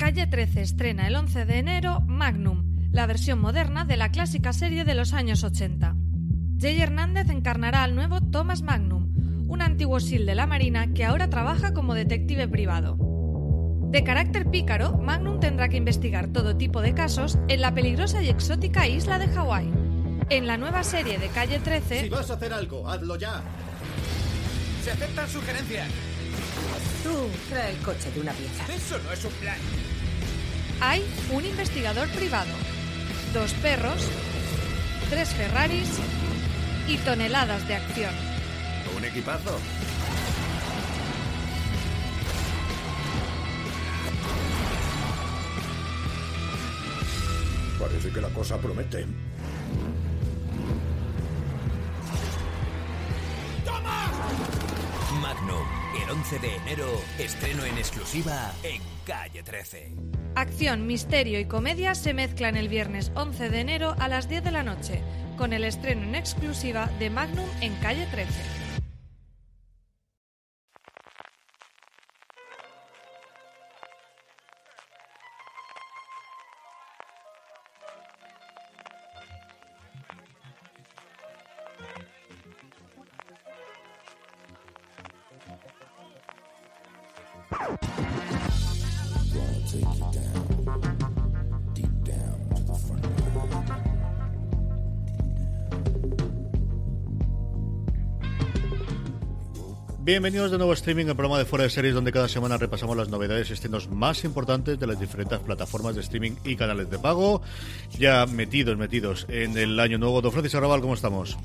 [0.00, 4.84] Calle 13 estrena el 11 de enero Magnum, la versión moderna de la clásica serie
[4.84, 5.94] de los años 80.
[6.58, 11.30] Jay Hernández encarnará al nuevo Thomas Magnum, un antiguo SEAL de la Marina que ahora
[11.30, 12.98] trabaja como detective privado.
[13.90, 18.28] De carácter pícaro, Magnum tendrá que investigar todo tipo de casos en la peligrosa y
[18.28, 19.70] exótica isla de Hawái.
[20.28, 22.02] En la nueva serie de Calle 13...
[22.02, 23.42] Si vas a hacer algo, hazlo ya.
[24.82, 25.88] Se aceptan sugerencias.
[27.02, 28.64] Tú trae el coche de una pieza.
[28.72, 29.56] Eso no es un plan.
[30.80, 32.50] Hay un investigador privado,
[33.32, 34.02] dos perros,
[35.08, 35.88] tres Ferraris
[36.88, 38.14] y toneladas de acción.
[38.96, 39.58] Un equipazo.
[47.78, 49.06] Parece que la cosa promete.
[55.20, 56.86] Magnum, el 11 de enero,
[57.18, 59.92] estreno en exclusiva en Calle 13.
[60.36, 64.50] Acción, misterio y comedia se mezclan el viernes 11 de enero a las 10 de
[64.52, 65.02] la noche,
[65.36, 68.59] con el estreno en exclusiva de Magnum en Calle 13.
[87.78, 88.09] Thank you.
[100.02, 102.96] Bienvenidos de nuevo a streaming, el programa de Fuera de Series, donde cada semana repasamos
[102.96, 106.98] las novedades y estrenos más importantes de las diferentes plataformas de streaming y canales de
[106.98, 107.42] pago.
[107.98, 110.22] Ya metidos, metidos en el año nuevo.
[110.22, 111.36] Don Francis Arrabal, ¿cómo estamos?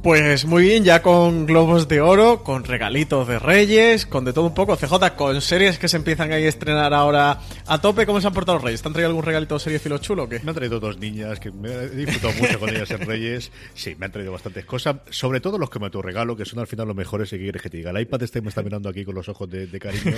[0.00, 4.46] Pues muy bien, ya con globos de oro, con regalitos de reyes, con de todo
[4.46, 4.76] un poco.
[4.76, 8.58] CJ, con series que se empiezan a estrenar ahora a tope, ¿cómo se han portado
[8.58, 8.80] los reyes?
[8.80, 10.38] ¿Te han traído algún regalito de serie filo chulo o qué?
[10.38, 13.50] Me han traído dos niñas que me he disfrutado mucho con ellas en Reyes.
[13.74, 16.68] Sí, me han traído bastantes cosas, sobre todo los que me regalo, que son al
[16.68, 17.28] final los mejores.
[17.28, 19.48] Si quieres que te diga, el iPad este me está mirando aquí con los ojos
[19.48, 20.16] de, cariño.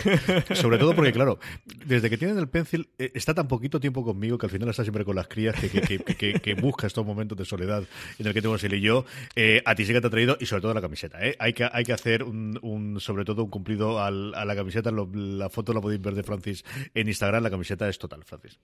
[0.54, 1.38] Sobre todo porque, claro,
[1.86, 4.82] desde que tienen el pencil, eh, está tan poquito tiempo conmigo que al final está
[4.82, 7.84] siempre con las crías que, busca estos momentos de soledad
[8.18, 9.04] en el que tengo él y yo.
[9.36, 11.24] Eh, a ti sí que te ha traído, y sobre todo la camiseta.
[11.26, 11.36] ¿eh?
[11.38, 14.90] Hay, que, hay que hacer un, sobre todo un cumplido a la camiseta.
[14.90, 16.64] La foto la podéis ver de Francis
[16.94, 17.42] en Instagram.
[17.42, 18.58] La camiseta es total, Francis.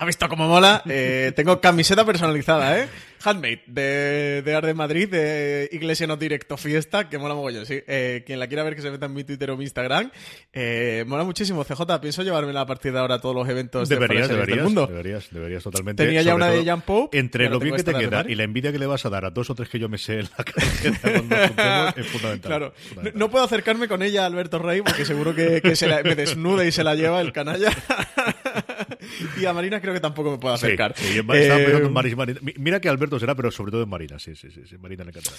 [0.00, 0.82] ¿Ha visto cómo mola?
[0.88, 2.88] Eh, tengo camiseta personalizada, ¿eh?
[3.24, 7.80] Handmade, de, de Art de Madrid, de Iglesia No Directo Fiesta, que mola mogollón, sí.
[7.88, 10.12] Eh, quien la quiera ver que se meta en mi Twitter o mi Instagram.
[10.52, 11.98] Eh, mola muchísimo, CJ.
[12.00, 14.86] Pienso llevármela a partir de ahora a todos los eventos Deberías, de deberías, del mundo.
[14.86, 16.04] deberías, deberías totalmente.
[16.04, 18.44] Tenía ya Sobre una de Jan Pope, Entre lo bien que te queda y la
[18.44, 20.28] envidia que le vas a dar a dos o tres que yo me sé en
[20.38, 22.48] la camiseta cuando juntemos es fundamental.
[22.48, 22.74] Claro,
[23.14, 26.14] no, puedo acercarme con ella a Alberto Rey porque seguro que, que se la- me
[26.14, 27.72] desnuda y se la lleva el canalla.
[29.40, 30.94] y a Marina creo que tampoco me puedo Sí, acercar.
[30.96, 32.40] sí, y en- Eh, en Maris- Marina.
[32.42, 34.18] Mi- Mira que Alberto será, pero sobre todo en Marina.
[34.18, 34.62] Sí, sí, sí.
[34.68, 35.36] sí, Marina le encantará.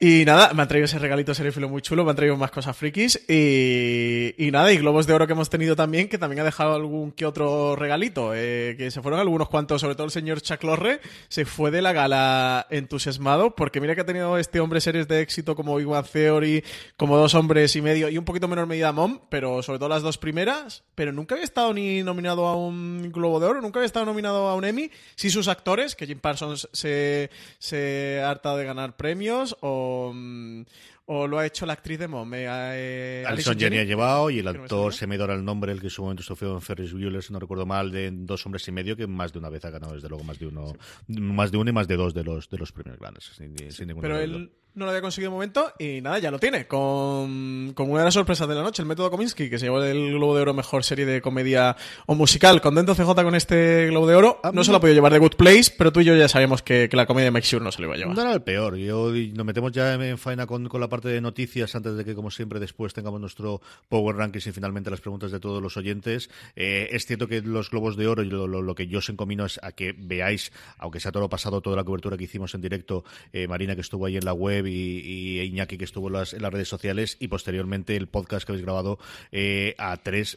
[0.00, 2.76] Y nada, me han traído ese regalito serifilo muy chulo, me han traído más cosas
[2.76, 6.44] frikis y, y nada, y globos de oro que hemos tenido también, que también ha
[6.44, 10.40] dejado algún que otro regalito, eh, que se fueron algunos cuantos, sobre todo el señor
[10.40, 14.80] Chuck Lorre, se fue de la gala entusiasmado, porque mira que ha tenido este hombre
[14.80, 16.64] series de éxito como Bang Theory,
[16.96, 20.02] como Dos Hombres y Medio, y un poquito menor medida Mom, pero sobre todo las
[20.02, 23.86] dos primeras, pero nunca había estado ni nominado a un Globo de Oro, nunca había
[23.86, 28.56] estado nominado a un Emmy, sí sus actores, que Jim Parsons se, se ha hartado
[28.56, 29.83] de ganar premios, o,
[30.14, 30.64] mm,
[31.06, 34.44] o lo ha hecho la actriz de Mom, eh, Alison Jenny ha llevado y el
[34.46, 36.92] no actor se me dora el nombre, el que en su momento sufrió en Ferris
[36.92, 39.64] Bueller, si no recuerdo mal, de dos hombres y medio, que más de una vez
[39.64, 40.72] ha ganado, desde luego, más de uno,
[41.08, 43.24] más de uno y más de dos de los, de los premios grandes.
[43.36, 46.38] Sin, sin ninguna Pero él no lo había conseguido de momento y nada, ya lo
[46.38, 46.66] tiene.
[46.66, 49.82] Con, con una de las sorpresas de la noche, el método Kominsky, que se llevó
[49.82, 51.76] el Globo de Oro mejor serie de comedia
[52.06, 52.60] o musical.
[52.60, 54.40] Contento CJ con este Globo de Oro.
[54.52, 56.62] No se lo ha podido llevar de Good Place, pero tú y yo ya sabemos
[56.62, 58.16] que, que la comedia de Mike Shure no se lo iba a llevar.
[58.16, 58.76] No era el peor.
[58.76, 62.14] Yo, nos metemos ya en faena con, con la parte de noticias antes de que,
[62.14, 66.30] como siempre, después tengamos nuestro Power Rankings y finalmente las preguntas de todos los oyentes.
[66.56, 69.60] Eh, es cierto que los Globos de Oro y lo, que yo os encomino es
[69.62, 73.04] a que veáis, aunque sea todo lo pasado, toda la cobertura que hicimos en directo,
[73.32, 76.68] eh, Marina que estuvo ahí en la web y, Iñaki que estuvo en las, redes
[76.68, 78.98] sociales y posteriormente el podcast que habéis grabado
[79.32, 80.36] eh, a tres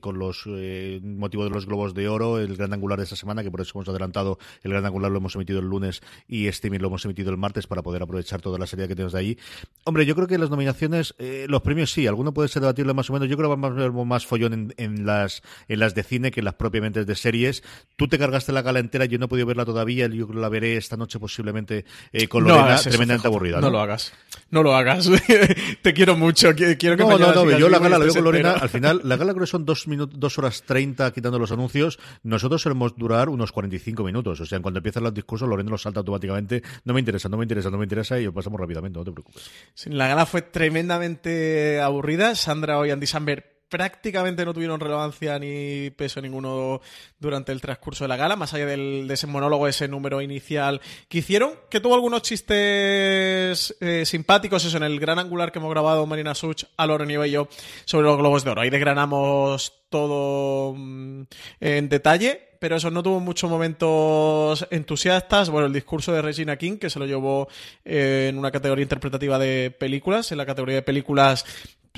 [0.00, 3.50] con los motivos de los Globos de Oro, el gran angular de esta semana, que
[3.50, 6.88] por eso hemos adelantado el gran angular lo hemos emitido el lunes y este lo
[6.88, 9.38] hemos emitido el martes para poder aprovechar toda la serie que tenemos de ahí.
[9.84, 13.08] Hombre, yo creo que las nominaciones, eh, los premios sí, alguno puede ser debatible más
[13.08, 13.28] o menos.
[13.28, 16.44] Yo creo que va haber más follón en, las, en las de cine que en
[16.44, 17.62] las propiamente de series.
[17.96, 20.76] Tú te cargaste la gala entera, yo no he podido verla todavía, yo la veré
[20.76, 23.60] esta noche posiblemente eh, con Lorena, tremendamente aburrida.
[23.60, 23.67] ¿no?
[23.70, 24.12] Lo hagas,
[24.50, 25.10] no lo hagas.
[25.82, 28.52] te quiero mucho, quiero que No, no, no, yo la gala la veo con Lorena,
[28.52, 31.98] al final, la gala creo que son dos, minutos, dos horas treinta quitando los anuncios,
[32.22, 35.82] nosotros solemos durar unos 45 minutos, o sea, en cuanto empiezan los discursos, Lorena los
[35.82, 38.98] salta automáticamente, no me interesa, no me interesa, no me interesa y lo pasamos rápidamente,
[38.98, 39.50] no te preocupes.
[39.86, 42.34] la gala fue tremendamente aburrida.
[42.34, 46.80] Sandra y Andy Samberg prácticamente no tuvieron relevancia ni peso ninguno
[47.18, 50.80] durante el transcurso de la gala, más allá del, de ese monólogo, ese número inicial
[51.08, 55.70] que hicieron, que tuvo algunos chistes eh, simpáticos, eso en el gran angular que hemos
[55.70, 57.48] grabado Marina Such, a Loren y yo
[57.84, 58.60] sobre los globos de oro.
[58.60, 61.22] Ahí desgranamos todo mm,
[61.60, 65.50] en detalle, pero eso no tuvo muchos momentos entusiastas.
[65.50, 67.48] Bueno, el discurso de Regina King, que se lo llevó
[67.84, 71.44] eh, en una categoría interpretativa de películas, en la categoría de películas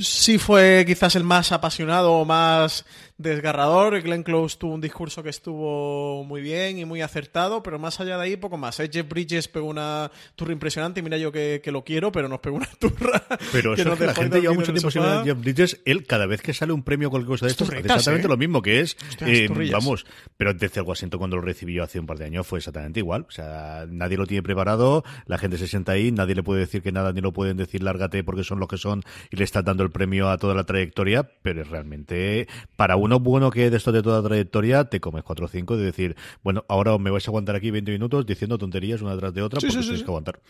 [0.00, 2.85] sí fue quizás el más apasionado o más
[3.20, 4.00] desgarrador.
[4.00, 8.17] Glenn Close tuvo un discurso que estuvo muy bien y muy acertado, pero más allá
[8.17, 8.81] de ahí, poco más.
[8.81, 8.91] ¿eh?
[8.93, 12.56] Jeff Bridges pegó una turra impresionante y mira yo que, lo quiero, pero nos pegó
[12.56, 13.23] una turra.
[13.52, 15.81] Pero eso que la gente lleva mucho tiempo sin Jeff Bridges.
[15.85, 18.29] Él, cada vez que sale un premio o cualquier cosa de esto, exactamente ¿eh?
[18.29, 18.97] lo mismo que es.
[19.20, 20.05] Eh, vamos,
[20.37, 23.26] pero desde Washington cuando lo recibió hace un par de años fue exactamente igual.
[23.29, 26.82] O sea, nadie lo tiene preparado, la gente se sienta ahí, nadie le puede decir
[26.82, 29.64] que nada, ni lo pueden decir lárgate porque son los que son y le están
[29.64, 33.76] dando el premio a toda la trayectoria, pero es realmente para uno bueno que de
[33.76, 37.26] esto de toda trayectoria te comes 4 o 5 de decir, bueno, ahora me vais
[37.26, 40.40] a aguantar aquí 20 minutos diciendo tonterías una tras de otra porque tienes que aguantar.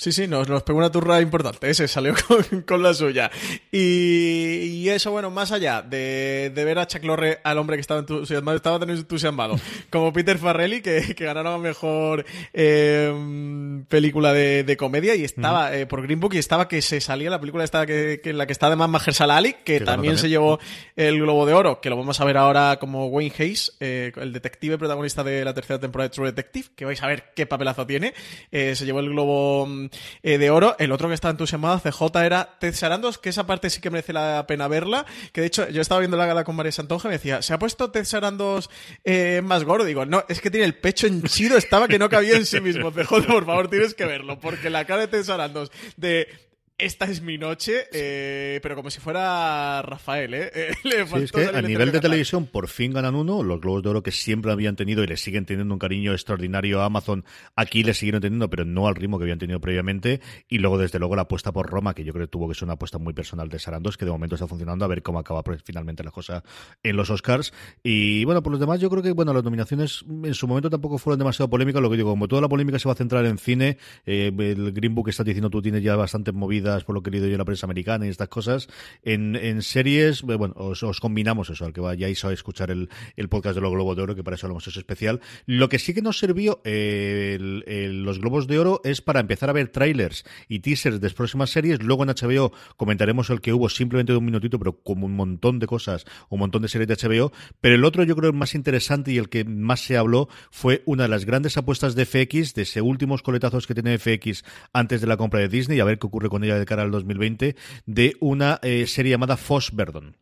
[0.00, 2.14] Sí, sí, nos, nos pegó una turra importante, ese salió
[2.66, 3.32] con, la suya.
[3.72, 8.56] Y, eso, bueno, más allá de, ver a Chuck Lorre, al hombre que estaba entusiasmado,
[8.56, 9.56] estaba tan entusiasmado,
[9.90, 16.02] como Peter Farrelly, que, que ganaron mejor eh, película de, comedia, y estaba eh, por
[16.02, 18.52] Green Book, y estaba que se salía la película esta que, que en la que
[18.52, 20.60] está además Mahershala Ali, que, también, se llevó
[20.94, 24.32] el Globo de Oro, que lo vamos a ver ahora como Wayne Hayes, eh, el
[24.32, 27.84] detective protagonista de la tercera temporada de True Detective, que vais a ver qué papelazo
[27.84, 28.14] tiene.
[28.52, 29.87] se llevó el Globo
[30.22, 30.76] eh, de oro.
[30.78, 34.12] El otro que estaba entusiasmado, CJ, era Ted Sarandos, que esa parte sí que merece
[34.12, 35.06] la pena verla.
[35.32, 37.52] Que de hecho, yo estaba viendo la gala con María Santonja y me decía, ¿se
[37.52, 38.70] ha puesto Ted Sarandos
[39.04, 39.84] eh, más gordo?
[39.84, 42.90] Digo, no, es que tiene el pecho henchido, estaba que no cabía en sí mismo.
[42.92, 46.47] CJ, por favor, tienes que verlo, porque la cara de Ted Sarandos de
[46.78, 50.50] esta es mi noche, eh, pero como si fuera Rafael, ¿eh?
[50.54, 53.88] eh sí, es que a nivel de televisión por fin ganan uno, los Globos de
[53.88, 57.24] Oro que siempre habían tenido y le siguen teniendo un cariño extraordinario a Amazon,
[57.56, 61.00] aquí le siguieron teniendo, pero no al ritmo que habían tenido previamente, y luego desde
[61.00, 63.12] luego la apuesta por Roma, que yo creo que tuvo que ser una apuesta muy
[63.12, 66.12] personal de Sarandos, que de momento está funcionando, a ver cómo acaba pues, finalmente la
[66.12, 66.44] cosa
[66.84, 67.52] en los Oscars,
[67.82, 70.98] y bueno, por los demás yo creo que, bueno, las nominaciones en su momento tampoco
[70.98, 73.38] fueron demasiado polémicas, lo que digo, como toda la polémica se va a centrar en
[73.38, 77.02] cine, eh, el Green Book que estás diciendo tú tienes ya bastante movida por lo
[77.02, 78.68] que he leído yo en la prensa americana y estas cosas.
[79.02, 83.56] En, series, eh, bueno, os, combinamos eso, al que vayáis a escuchar el, el podcast
[83.56, 85.20] de los Globos de Oro, que para eso lo hemos hecho especial.
[85.46, 89.68] Lo que sí que nos sirvió los Globos de Oro es para empezar a ver
[89.68, 91.82] trailers y teasers de próximas series.
[91.82, 95.58] Luego en HBO comentaremos el que hubo simplemente de un minutito, pero como un montón
[95.58, 97.32] de cosas, un montón de series de HBO.
[97.60, 100.82] Pero el otro, yo creo, el más interesante y el que más se habló fue
[100.86, 105.00] una de las grandes apuestas de FX, de ese últimos coletazos que tiene FX antes
[105.00, 107.56] de la compra de Disney, a ver qué ocurre con ella de cara al 2020,
[107.86, 110.16] de una eh, serie llamada Foss Verdon.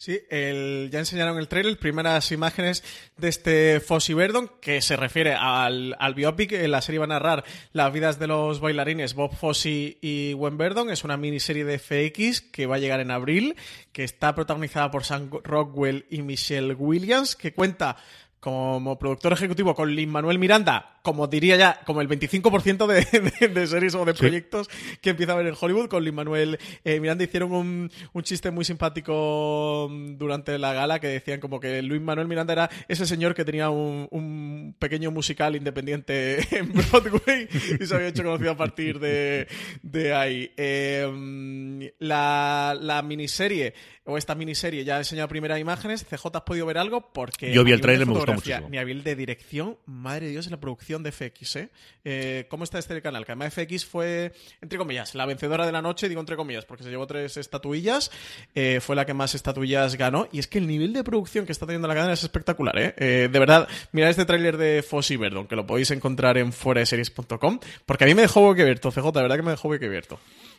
[0.00, 2.82] Sí, ya enseñaron el trailer, primeras imágenes
[3.18, 6.52] de este Fossy Verdon, que se refiere al, biopic.
[6.52, 10.56] En la serie va a narrar las vidas de los bailarines Bob Fosse y Gwen
[10.56, 10.88] Verdon.
[10.88, 13.56] Es una miniserie de FX que va a llegar en abril,
[13.92, 17.98] que está protagonizada por Sam Rockwell y Michelle Williams, que cuenta
[18.40, 23.66] como productor ejecutivo con Lin Manuel Miranda, como diría ya, como el 25% de, de,
[23.66, 24.68] series o de proyectos
[25.00, 28.50] que empieza a ver en Hollywood, con Lin Manuel eh, Miranda hicieron un, un, chiste
[28.50, 33.06] muy simpático mm, durante la gala que decían como que Luis Manuel Miranda era ese
[33.06, 37.48] señor que tenía un, un pequeño musical independiente en Broadway
[37.80, 39.48] y se había hecho conocido a partir de,
[39.82, 40.52] de ahí.
[40.56, 46.04] Eh, la, la miniserie o esta miniserie ya ha enseñado primeras imágenes.
[46.04, 47.12] CJ, ¿has podido ver algo?
[47.12, 48.68] Porque yo vi el trailer, me gustó mucho.
[48.68, 51.68] Ni a nivel de dirección, madre de Dios, en la producción de FX, ¿eh?
[52.04, 53.24] Eh, ¿Cómo está este canal?
[53.24, 56.82] Que además FX fue, entre comillas, la vencedora de la noche, digo entre comillas, porque
[56.82, 58.10] se llevó tres estatuillas,
[58.54, 61.52] eh, fue la que más estatuillas ganó, y es que el nivel de producción que
[61.52, 62.94] está teniendo la cadena es espectacular, ¿eh?
[62.96, 66.52] Eh, de verdad, mirad este tráiler de Foss y Verdon, que lo podéis encontrar en
[66.52, 70.18] fueraseries.com, porque a mí me dejó boquiabierto, CJ, de verdad que me dejó boquiabierto.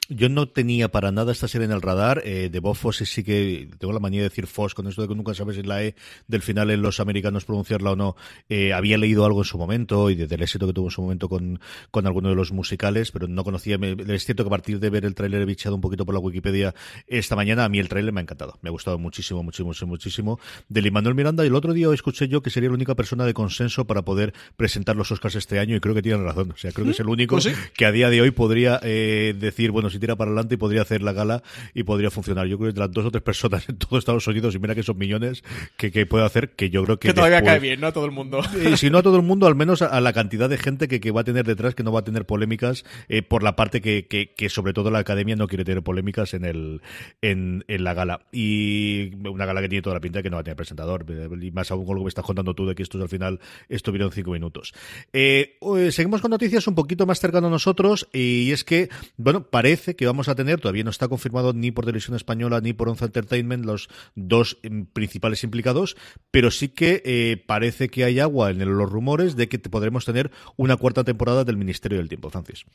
[0.09, 2.21] Yo no tenía para nada esta serie en el radar.
[2.25, 5.07] Eh, de Bob Fosse sí que tengo la manía de decir Foss con esto de
[5.07, 5.95] que nunca sabes si la E
[6.27, 8.17] del final en los americanos pronunciarla o no.
[8.49, 11.29] Eh, había leído algo en su momento y del éxito que tuvo en su momento
[11.29, 13.77] con, con alguno de los musicales, pero no conocía.
[13.77, 16.13] Me- es cierto que a partir de ver el tráiler he bichado un poquito por
[16.13, 16.75] la Wikipedia
[17.07, 17.63] esta mañana.
[17.63, 18.57] A mí el tráiler me ha encantado.
[18.61, 20.39] Me ha gustado muchísimo, muchísimo, muchísimo.
[20.67, 23.33] Del Manuel Miranda y el otro día escuché yo que sería la única persona de
[23.33, 26.51] consenso para poder presentar los Oscars este año y creo que tienen razón.
[26.51, 27.51] O sea, creo que es el único sí.
[27.77, 30.81] que a día de hoy podría eh, decir, bueno, si tira para adelante y podría
[30.81, 31.43] hacer la gala
[31.73, 32.47] y podría funcionar.
[32.47, 34.73] Yo creo que de las dos o tres personas en todo Estados Unidos, y mira
[34.75, 35.43] que son millones,
[35.77, 37.09] que, que puede hacer, que yo creo que...
[37.09, 37.87] Que todavía después- cae bien, ¿no?
[37.87, 38.41] A todo el mundo.
[38.71, 40.87] y si no a todo el mundo, al menos a, a la cantidad de gente
[40.87, 43.55] que, que va a tener detrás, que no va a tener polémicas, eh, por la
[43.55, 46.81] parte que, que, que sobre todo la academia no quiere tener polémicas en el
[47.21, 48.21] en, en la gala.
[48.31, 51.05] Y una gala que tiene toda la pinta de que no va a tener presentador.
[51.09, 53.09] eh, Y más aún con lo que me estás contando tú de que estos al
[53.09, 54.73] final estuvieron cinco minutos.
[55.13, 59.43] Eh, eh, seguimos con noticias un poquito más cercano a nosotros, y es que, bueno,
[59.43, 62.89] parece que vamos a tener, todavía no está confirmado ni por Televisión Española ni por
[62.89, 65.97] Once Entertainment, los dos em, principales implicados,
[66.31, 70.31] pero sí que eh, parece que hay agua en los rumores de que podremos tener
[70.55, 72.65] una cuarta temporada del Ministerio del Tiempo, Francis.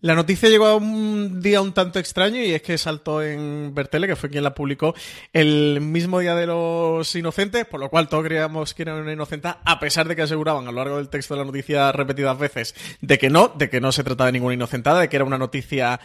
[0.00, 4.06] La noticia llegó a un día un tanto extraño y es que saltó en Bertele,
[4.06, 4.94] que fue quien la publicó,
[5.32, 9.60] el mismo día de los inocentes, por lo cual todos creíamos que era una inocenta,
[9.64, 12.74] a pesar de que aseguraban a lo largo del texto de la noticia repetidas veces
[13.00, 15.38] de que no, de que no se trataba de ninguna inocentada, de que era una
[15.38, 16.00] noticia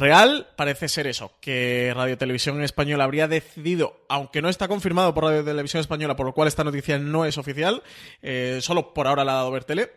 [0.00, 0.48] real.
[0.56, 5.44] Parece ser eso, que Radio Televisión Española habría decidido, aunque no está confirmado por Radio
[5.44, 7.82] Televisión Española, por lo cual esta noticia no es oficial,
[8.22, 9.90] eh, solo por ahora la ha dado Bertele,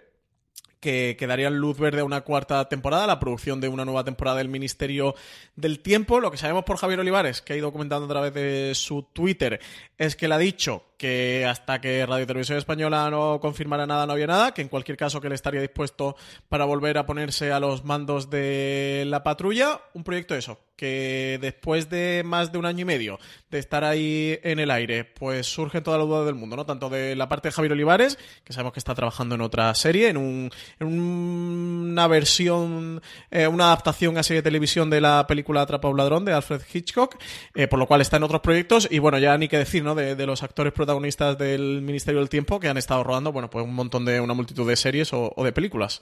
[0.83, 4.49] que, que luz verde a una cuarta temporada, la producción de una nueva temporada del
[4.49, 5.15] Ministerio
[5.55, 6.19] del Tiempo.
[6.19, 9.61] Lo que sabemos por Javier Olivares, que ha ido comentando a través de su Twitter,
[9.97, 14.11] es que él ha dicho que hasta que Radio Televisión Española no confirmara nada, no
[14.11, 16.17] había nada, que en cualquier caso que él estaría dispuesto
[16.49, 19.79] para volver a ponerse a los mandos de la patrulla.
[19.93, 23.19] Un proyecto eso, que después de más de un año y medio
[23.51, 26.65] de estar ahí en el aire, pues surge toda la duda del mundo, ¿no?
[26.65, 30.09] Tanto de la parte de Javier Olivares, que sabemos que está trabajando en otra serie,
[30.09, 30.49] en, un,
[30.79, 35.87] en un- una versión, eh, una adaptación a serie de televisión de la película Atrapa
[35.89, 37.17] un ladrón de Alfred Hitchcock,
[37.53, 39.93] eh, por lo cual está en otros proyectos y bueno, ya ni que decir, ¿no?
[39.95, 43.63] De, de los actores protagonistas del Ministerio del Tiempo que han estado rodando, bueno, pues
[43.63, 46.01] un montón de, una multitud de series o de películas.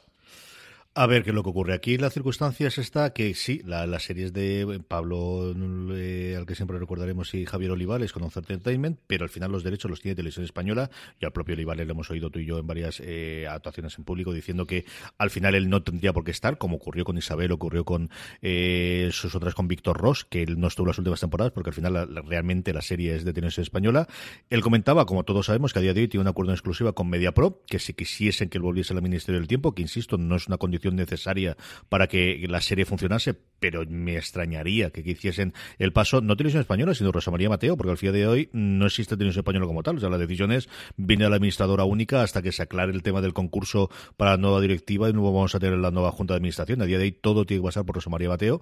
[0.94, 1.74] A ver qué es lo que ocurre.
[1.74, 5.56] Aquí la circunstancia es esta que sí, la- las series de Pablo,
[5.96, 9.64] eh, al que siempre recordaremos, y Javier Olivares con Once Entertainment, pero al final los
[9.64, 10.90] derechos los tiene Televisión Española.
[11.22, 14.04] Y al propio Olivares le hemos oído tú y yo en varias eh, actuaciones en
[14.04, 14.84] público diciendo que
[15.18, 18.10] al final él no tendría por qué estar, como ocurrió con Isabel, ocurrió con
[18.42, 21.74] eh, sus otras con Víctor Ross, que él no estuvo las últimas temporadas, porque al
[21.74, 24.10] final la- realmente la serie es de Televisión Española.
[24.50, 26.92] Él comentaba, como todos sabemos, que a día de hoy tiene un acuerdo en exclusiva
[26.92, 30.36] con MediaPro, que si quisiesen que él volviese al Ministerio del Tiempo, que insisto, no
[30.36, 31.58] es una condición necesaria
[31.90, 36.96] para que la serie funcionase, pero me extrañaría que hiciesen el paso, no Televisión Española,
[36.96, 39.98] sino Rosa María Mateo, porque al día de hoy no existe Televisión Española como tal.
[39.98, 43.04] O sea, la decisión es, viene a la administradora única hasta que se aclare el
[43.04, 46.34] tema del concurso para la nueva directiva y luego vamos a tener la nueva Junta
[46.34, 46.82] de Administración.
[46.82, 48.62] A día de hoy todo tiene que pasar por Rosa María Mateo.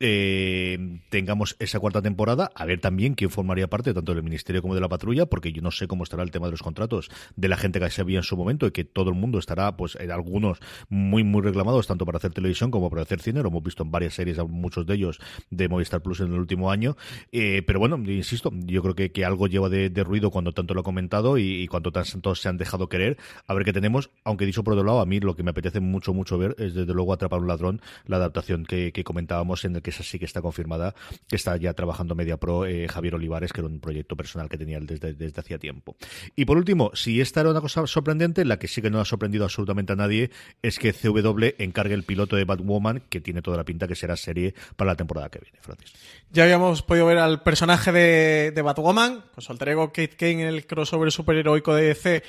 [0.00, 4.74] Eh, tengamos esa cuarta temporada, a ver también quién formaría parte tanto del Ministerio como
[4.74, 7.48] de la patrulla, porque yo no sé cómo estará el tema de los contratos de
[7.48, 9.96] la gente que se había en su momento y que todo el mundo estará, pues,
[9.96, 11.42] en algunos muy, muy
[11.86, 13.42] tanto para hacer televisión como para hacer cine.
[13.42, 16.70] Lo hemos visto en varias series, muchos de ellos de Movistar Plus en el último
[16.70, 16.96] año.
[17.32, 20.84] Eh, pero bueno, insisto, yo creo que, algo lleva de, ruido cuando tanto lo ha
[20.84, 23.18] comentado y, y cuando tantos se han dejado querer.
[23.46, 25.80] A ver qué tenemos, aunque dicho por otro lado, a mí lo que me apetece
[25.80, 29.82] mucho, mucho ver es desde luego Atrapar un ladrón, la adaptación que, comentábamos, en el
[29.82, 30.94] que esa sí que está confirmada,
[31.28, 34.78] que está ya trabajando MediaPro eh, Javier Olivares, que era un proyecto personal que tenía
[34.80, 35.96] desde, desde hacía tiempo.
[36.36, 39.04] Y por último, si esta era una cosa sorprendente, la que sí que no ha
[39.04, 40.30] sorprendido absolutamente a nadie
[40.62, 44.16] es que CW encargue el piloto de Batwoman, que tiene toda la pinta que será
[44.16, 45.92] serie para la temporada que viene, Francis.
[46.30, 50.48] Ya habíamos podido ver al personaje de, Batwoman, con su alter ego Kate Kane en
[50.48, 52.22] el crossover superheroico de DC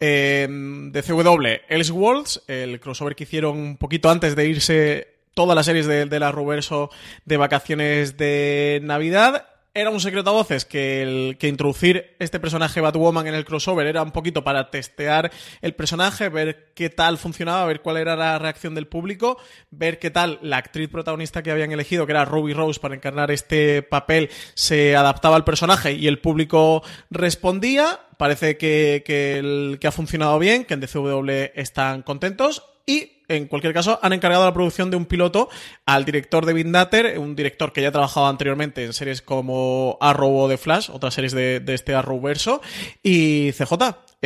[0.00, 5.66] eh, de CW, Elseworlds, el crossover que hicieron un poquito antes de irse todas las
[5.66, 6.90] series de, de la Ruverso
[7.24, 9.53] de vacaciones de Navidad.
[9.76, 13.88] Era un secreto a voces que, el, que introducir este personaje Batwoman en el crossover
[13.88, 18.38] era un poquito para testear el personaje, ver qué tal funcionaba, ver cuál era la
[18.38, 19.36] reacción del público,
[19.72, 23.32] ver qué tal la actriz protagonista que habían elegido, que era Ruby Rose, para encarnar
[23.32, 27.98] este papel, se adaptaba al personaje y el público respondía.
[28.16, 33.46] Parece que, que, el, que ha funcionado bien, que en DCW están contentos y en
[33.46, 35.48] cualquier caso, han encargado la producción de un piloto
[35.86, 40.36] al director David Nutter, un director que ya ha trabajado anteriormente en series como Arrow
[40.36, 42.60] o The Flash, otras series de, de este Arrowverso,
[43.02, 43.72] y CJ.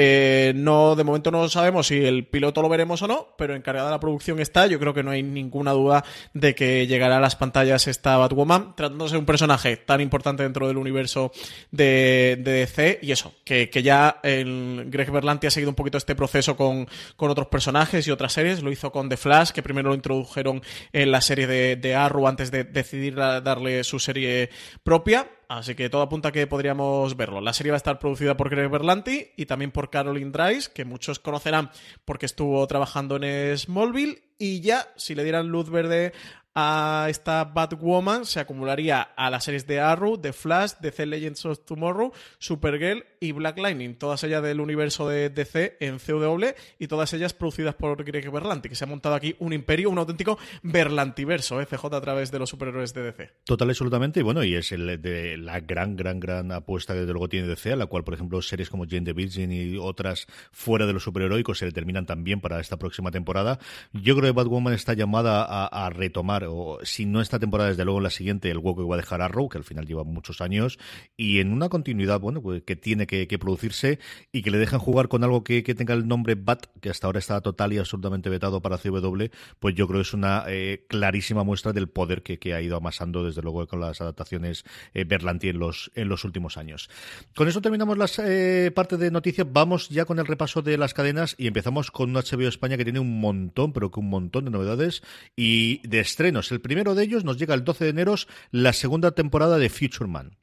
[0.01, 3.91] Eh, no, de momento no sabemos si el piloto lo veremos o no, pero encargada
[3.91, 4.69] la producción está.
[4.69, 8.77] Yo creo que no hay ninguna duda de que llegará a las pantallas esta Batwoman,
[8.77, 11.33] tratándose de un personaje tan importante dentro del universo
[11.73, 13.01] de, de DC.
[13.03, 16.87] Y eso, que, que ya el Greg Berlanti ha seguido un poquito este proceso con,
[17.17, 18.63] con otros personajes y otras series.
[18.63, 22.27] Lo hizo con The Flash, que primero lo introdujeron en la serie de, de Arrow
[22.27, 24.51] antes de decidir darle su serie
[24.83, 25.29] propia.
[25.49, 27.41] Así que todo apunta a que podríamos verlo.
[27.41, 30.85] La serie va a estar producida por Greg Berlanti y también por Caroline Dries, que
[30.85, 31.71] muchos conocerán
[32.05, 34.23] porque estuvo trabajando en Smallville.
[34.39, 36.13] Y ya, si le dieran luz verde
[36.61, 41.65] a esta Batwoman se acumularía a las series de Arrow, The Flash, DC Legends of
[41.65, 46.47] Tomorrow, Supergirl y Black Lightning, todas ellas del universo de DC en CW
[46.81, 49.99] y todas ellas producidas por Greg Berlanti, que se ha montado aquí un imperio, un
[49.99, 53.31] auténtico Berlantiverso, FJ a través de los superhéroes de DC.
[53.45, 57.13] Total, absolutamente, y bueno, y es el de la gran, gran, gran apuesta que desde
[57.13, 60.27] luego tiene DC, a la cual, por ejemplo, series como Jane the Virgin y otras
[60.51, 63.61] fuera de los superheroicos se determinan también para esta próxima temporada.
[63.93, 67.99] Yo creo que Batwoman está llamada a retomar o si no esta temporada, desde luego
[67.99, 70.41] en la siguiente, el hueco que va a dejar Arrow, que al final lleva muchos
[70.41, 70.79] años,
[71.17, 73.99] y en una continuidad, bueno, pues, que tiene que, producirse
[74.33, 77.19] y que le dejan jugar con algo que, tenga el nombre Bat, que hasta ahora
[77.19, 79.27] está total y absolutamente vetado para CW,
[79.59, 82.77] pues yo creo que es una eh, clarísima muestra del poder que, que, ha ido
[82.77, 84.65] amasando, desde luego, con las adaptaciones
[84.95, 86.91] eh, Berlanti en los, en los últimos años.
[87.35, 89.47] Con eso terminamos las eh, parte de noticias.
[89.51, 92.85] Vamos ya con el repaso de las cadenas y empezamos con un HBO España que
[92.85, 95.03] tiene un montón, pero que un montón de novedades
[95.37, 96.01] y de
[96.51, 98.15] El primero de ellos nos llega el 12 de enero,
[98.51, 100.37] la segunda temporada de Future Man.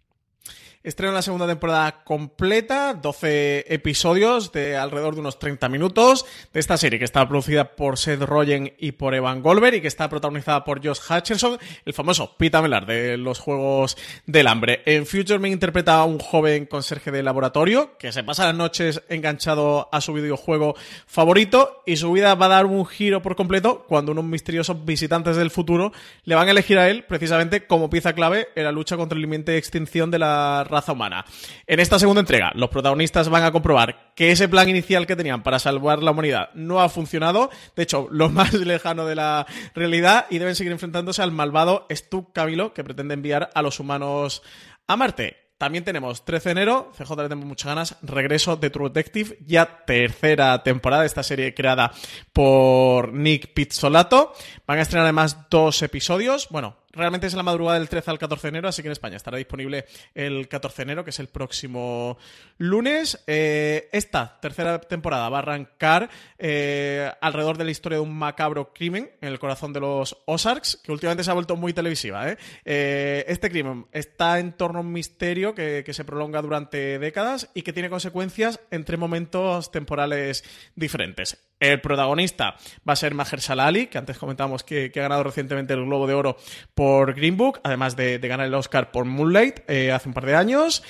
[0.86, 6.77] Estrena la segunda temporada completa, 12 episodios de alrededor de unos 30 minutos de esta
[6.77, 10.63] serie que está producida por Seth Rogen y por Evan Goldberg y que está protagonizada
[10.63, 14.84] por Josh Hutcherson, el famoso Pita Melar de los Juegos del Hambre.
[14.86, 19.01] En Future Me interpreta a un joven conserje de laboratorio que se pasa las noches
[19.10, 20.75] enganchado a su videojuego
[21.08, 25.36] favorito y su vida va a dar un giro por completo cuando unos misteriosos visitantes
[25.36, 25.94] del futuro
[26.25, 29.24] le van a elegir a él precisamente como pieza clave en la lucha contra el
[29.24, 31.25] inminente de extinción de la raza humana.
[31.67, 35.41] En esta segunda entrega, los protagonistas van a comprobar que ese plan inicial que tenían
[35.41, 40.26] para salvar la humanidad no ha funcionado, de hecho, lo más lejano de la realidad,
[40.30, 44.41] y deben seguir enfrentándose al malvado Stu Camilo, que pretende enviar a los humanos
[44.88, 45.45] a Marte.
[45.58, 49.86] También tenemos 13 de enero, CJ le tenemos muchas ganas, regreso de True Detective, ya
[49.86, 51.93] tercera temporada de esta serie creada
[52.34, 54.34] por Nick Pizzolato.
[54.67, 58.19] Van a estrenar además dos episodios, bueno, realmente es en la madrugada del 13 al
[58.19, 61.19] 14 de enero, así que en España estará disponible el 14 de enero, que es
[61.19, 62.17] el próximo
[62.58, 63.23] lunes.
[63.27, 68.73] Eh, esta tercera temporada va a arrancar eh, alrededor de la historia de un macabro
[68.73, 72.29] crimen en el corazón de los Ozarks, que últimamente se ha vuelto muy televisiva.
[72.29, 72.38] ¿eh?
[72.65, 77.62] este crimen está en torno a un misterio que, que, se prolonga durante décadas y
[77.62, 80.43] que tiene consecuencias entre momentos temporales
[80.75, 81.38] diferentes.
[81.60, 82.56] El protagonista
[82.88, 86.13] va a ser Mahershala Ali, que antes comentábamos que, ha ganado recientemente el Globo de
[86.13, 86.38] Oro
[86.74, 90.26] por Green Book, además de, de ganar el Oscar por Moonlight eh, hace un par
[90.26, 90.84] de años.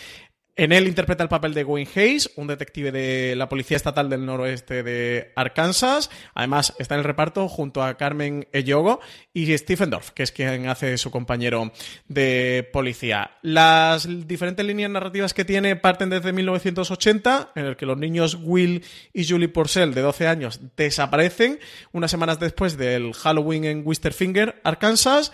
[0.58, 4.26] En él interpreta el papel de Wayne Hayes, un detective de la Policía Estatal del
[4.26, 6.10] Noroeste de Arkansas.
[6.34, 9.02] Además, está en el reparto junto a Carmen Eyogo
[9.34, 11.74] y Stephen Dorff, que es quien hace su compañero
[12.08, 13.32] de policía.
[13.42, 18.82] Las diferentes líneas narrativas que tiene parten desde 1980, en el que los niños Will
[19.12, 21.60] y Julie Purcell, de 12 años, desaparecen
[21.92, 25.34] unas semanas después del Halloween en Wisterfinger, Arkansas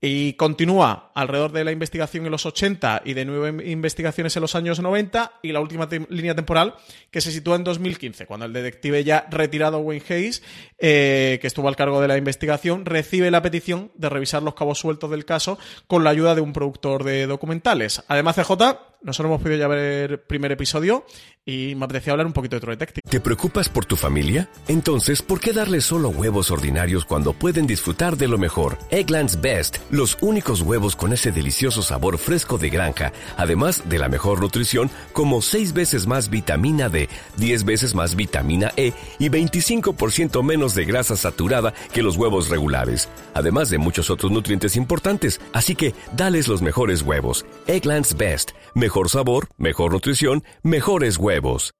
[0.00, 4.54] y continúa alrededor de la investigación en los 80 y de nueve investigaciones en los
[4.54, 6.74] años 90 y la última línea temporal
[7.10, 10.42] que se sitúa en 2015, cuando el detective ya retirado Wayne Hayes,
[10.78, 14.78] eh, que estuvo al cargo de la investigación, recibe la petición de revisar los cabos
[14.78, 18.02] sueltos del caso con la ayuda de un productor de documentales.
[18.08, 21.06] Además, CJ Nosotros hemos podido ya ver el primer episodio
[21.46, 23.00] y me apetecía hablar un poquito de True Detective.
[23.08, 24.50] ¿Te preocupas por tu familia?
[24.68, 28.76] Entonces, ¿por qué darles solo huevos ordinarios cuando pueden disfrutar de lo mejor?
[28.90, 34.10] Eggland's Best, los únicos huevos con ese delicioso sabor fresco de granja, además de la
[34.10, 37.08] mejor nutrición, como 6 veces más vitamina D,
[37.38, 43.08] 10 veces más vitamina E y 25% menos de grasa saturada que los huevos regulares,
[43.32, 45.40] además de muchos otros nutrientes importantes.
[45.54, 47.46] Así que, dales los mejores huevos.
[47.66, 48.50] Eggland's Best,
[48.90, 51.70] mejor sabor, mejor nutrición, mejores huevos.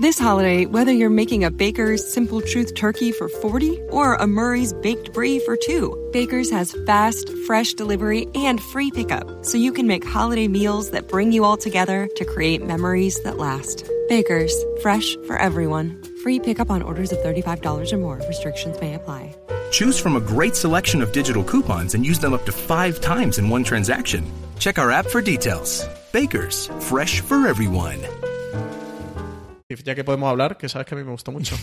[0.00, 4.72] This holiday, whether you're making a Baker's Simple Truth turkey for 40 or a Murray's
[4.72, 9.86] Baked Brie for 2, Baker's has fast, fresh delivery and free pickup, so you can
[9.86, 13.84] make holiday meals that bring you all together to create memories that last.
[14.08, 16.02] Baker's, fresh for everyone.
[16.22, 18.20] Free pickup on orders of $35 or more.
[18.28, 19.34] Restrictions may apply.
[19.70, 23.38] Choose from a great selection of digital coupons and use them up to five times
[23.38, 24.24] in one transaction.
[24.60, 25.88] Check our app for details.
[26.12, 28.29] Baker's, fresh for everyone.
[29.84, 31.56] Ya que podemos hablar, que sabes que a mí me gustó mucho.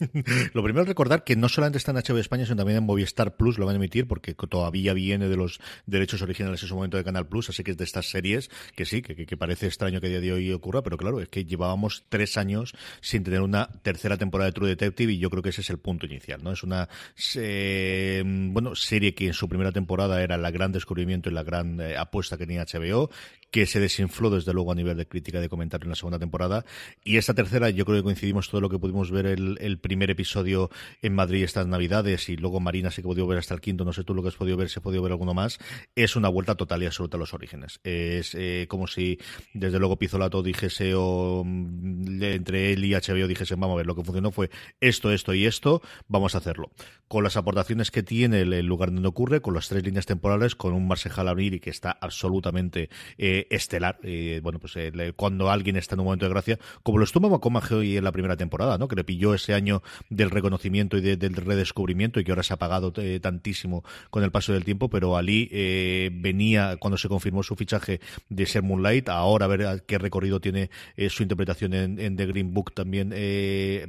[0.52, 3.36] lo primero es recordar que no solamente está en HBO España, sino también en Movistar
[3.36, 6.98] Plus lo van a emitir, porque todavía viene de los derechos originales en su momento
[6.98, 10.08] de Canal Plus, así que es de estas series que sí, que, parece extraño que
[10.08, 13.70] a día de hoy ocurra, pero claro, es que llevábamos tres años sin tener una
[13.82, 16.52] tercera temporada de True Detective y yo creo que ese es el punto inicial, ¿no?
[16.52, 16.90] Es una
[17.36, 21.80] eh, bueno serie que en su primera temporada era la gran descubrimiento y la gran
[21.80, 23.10] eh, apuesta que tenía HBO,
[23.50, 26.64] que se desinfló desde luego a nivel de crítica de comentario en la segunda temporada,
[27.02, 30.70] y esta tercera yo creo que coincidimos todo lo que pudimos ver el, primer episodio
[31.02, 33.92] en Madrid estas navidades y luego Marina sí que podido ver hasta el quinto, no
[33.92, 35.58] sé tú lo que has podido ver, si he podido ver alguno más,
[35.94, 37.80] es una vuelta total y absoluta a los orígenes.
[37.84, 39.18] Es eh, como si
[39.54, 43.94] desde luego Pizolato dijese o mm, entre él y HBO dijese, vamos a ver, lo
[43.94, 46.70] que funcionó fue esto, esto y esto, vamos a hacerlo.
[47.08, 50.72] Con las aportaciones que tiene el, lugar donde ocurre, con las tres líneas temporales, con
[50.72, 54.76] un Marcel Amiri que está absolutamente eh, estelar, eh, bueno, pues
[55.14, 57.28] cuando alguien está en un momento de gracia, como lo estuvo
[57.70, 58.88] hoy en la primera temporada, ¿no?
[58.88, 62.56] Que le pilló ese año del reconocimiento y del redescubrimiento y que ahora se ha
[62.56, 67.42] pagado eh, tantísimo con el paso del tiempo, pero Ali eh, venía cuando se confirmó
[67.42, 72.16] su fichaje de ser Moonlight, ahora a ver qué recorrido tiene eh, su interpretación en,
[72.16, 73.14] The Green Book también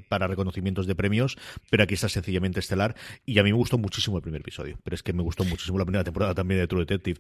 [0.10, 1.38] para reconocimientos de premios,
[1.70, 4.96] pero aquí está sencillamente estelar y a mí me gustó muchísimo el primer episodio, pero
[4.96, 7.20] es que me gustó muchísimo la primera temporada también de True Detective.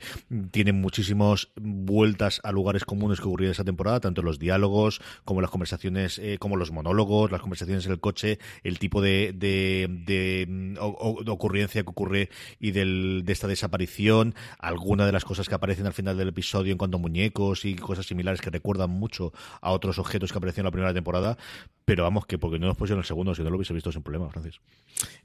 [0.51, 5.49] Tiene muchísimas vueltas a lugares comunes que ocurrieron esa temporada, tanto los diálogos como las
[5.49, 11.83] conversaciones, como los monólogos, las conversaciones en el coche, el tipo de, de, mm, ocurrencia
[11.83, 16.17] que ocurre y del, de esta desaparición, alguna de las cosas que aparecen al final
[16.17, 20.31] del episodio en cuanto a muñecos y cosas similares que recuerdan mucho a otros objetos
[20.31, 21.37] que aparecieron en la primera temporada,
[21.85, 24.03] pero vamos, que porque no nos en el segundo, si no lo hubiese visto sin
[24.03, 24.59] problema, Francis.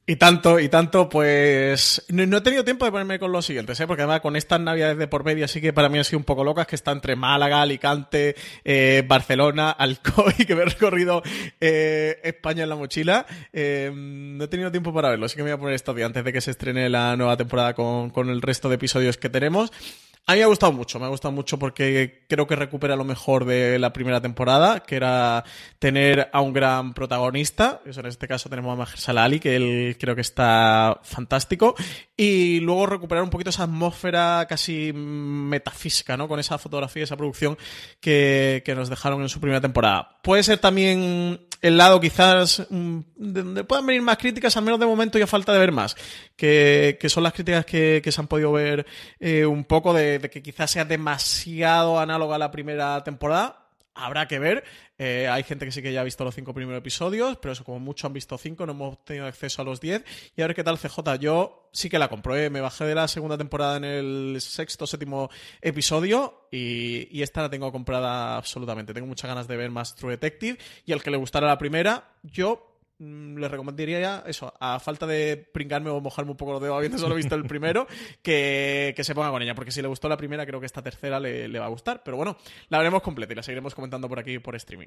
[0.06, 3.86] Y tanto, y tanto, pues no, he tenido tiempo de ponerme con los siguientes, ¿eh?
[3.86, 6.24] porque además con estas navidades de por medio, así que para mí han sido un
[6.24, 11.22] poco locas, que está entre Málaga, Alicante, eh, Barcelona, Alcoy, que me he recorrido
[11.60, 13.26] eh, España en la mochila.
[13.52, 16.24] Eh, no he tenido tiempo para verlo, así que me voy a poner esto antes
[16.24, 19.72] de que se estrene la nueva temporada con, con el resto de episodios que tenemos.
[20.24, 23.02] A mí me ha gustado mucho, me ha gustado mucho porque creo que recupera lo
[23.02, 25.42] mejor de la primera temporada, que era
[25.80, 27.80] tener a un gran protagonista.
[27.84, 31.74] En este caso tenemos a Mahershala Ali, que él creo que está fantástico.
[32.16, 36.28] Y luego recuperar un poquito esa atmósfera casi metafísica, ¿no?
[36.28, 37.58] Con esa fotografía, esa producción
[38.00, 40.20] que, que nos dejaron en su primera temporada.
[40.22, 44.80] Puede ser también el lado quizás mm, de donde puedan venir más críticas, al menos
[44.80, 45.96] de momento y a falta de ver más,
[46.36, 48.84] que, que son las críticas que, que, se han podido ver
[49.20, 53.61] eh, un poco de, de, que quizás sea demasiado análoga a la primera temporada.
[53.94, 54.64] Habrá que ver.
[54.96, 57.64] Eh, hay gente que sí que ya ha visto los cinco primeros episodios, pero eso
[57.64, 60.02] como mucho han visto cinco, no hemos tenido acceso a los diez.
[60.34, 61.18] Y a ver qué tal CJ.
[61.20, 65.28] Yo sí que la compré, me bajé de la segunda temporada en el sexto, séptimo
[65.60, 68.94] episodio y, y esta la tengo comprada absolutamente.
[68.94, 72.14] Tengo muchas ganas de ver más True Detective y al que le gustara la primera,
[72.22, 72.71] yo
[73.02, 76.98] Mm, le recomendaría eso, a falta de pringarme o mojarme un poco los dedos habiendo
[76.98, 77.88] solo visto el primero,
[78.22, 81.18] que, se ponga con ella, porque si le gustó la primera, creo que esta tercera
[81.18, 82.02] le, le va a gustar.
[82.04, 82.36] Pero bueno,
[82.68, 84.86] la veremos completa y la seguiremos comentando por aquí por streaming.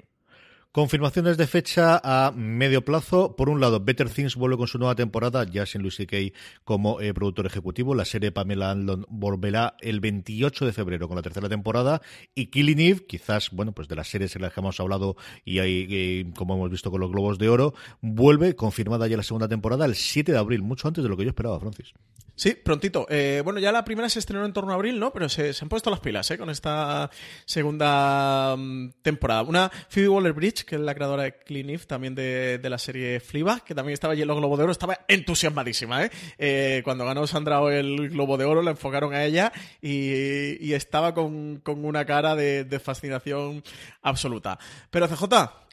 [0.72, 3.34] Confirmaciones de fecha a medio plazo.
[3.34, 6.36] Por un lado, Better Things vuelve con su nueva temporada, ya sin Luis C.K.
[6.64, 7.94] como eh, productor ejecutivo.
[7.94, 12.02] La serie Pamela Andon volverá el 28 de febrero con la tercera temporada.
[12.34, 15.60] Y Killing Eve, quizás, bueno, pues de las series en las que hemos hablado y
[15.60, 19.86] eh, como hemos visto con los Globos de Oro, vuelve confirmada ya la segunda temporada
[19.86, 21.94] el 7 de abril, mucho antes de lo que yo esperaba, Francis.
[22.36, 23.06] Sí, prontito.
[23.08, 25.10] Eh, bueno, ya la primera se estrenó en torno a abril, ¿no?
[25.10, 26.36] Pero se, han puesto las pilas, ¿eh?
[26.36, 27.10] Con esta
[27.46, 29.42] segunda mm, temporada.
[29.42, 33.20] Una Phoebe Waller-Bridge, que es la creadora de Clean Eve, también de, de la serie
[33.20, 36.10] Fleabag, que también estaba allí en los Globo de Oro, estaba entusiasmadísima, ¿eh?
[36.36, 41.14] Eh, Cuando ganó Sandra el Globo de Oro, la enfocaron a ella y, y estaba
[41.14, 43.64] con, con una cara de, de fascinación
[44.02, 44.58] absoluta.
[44.90, 45.24] Pero CJ,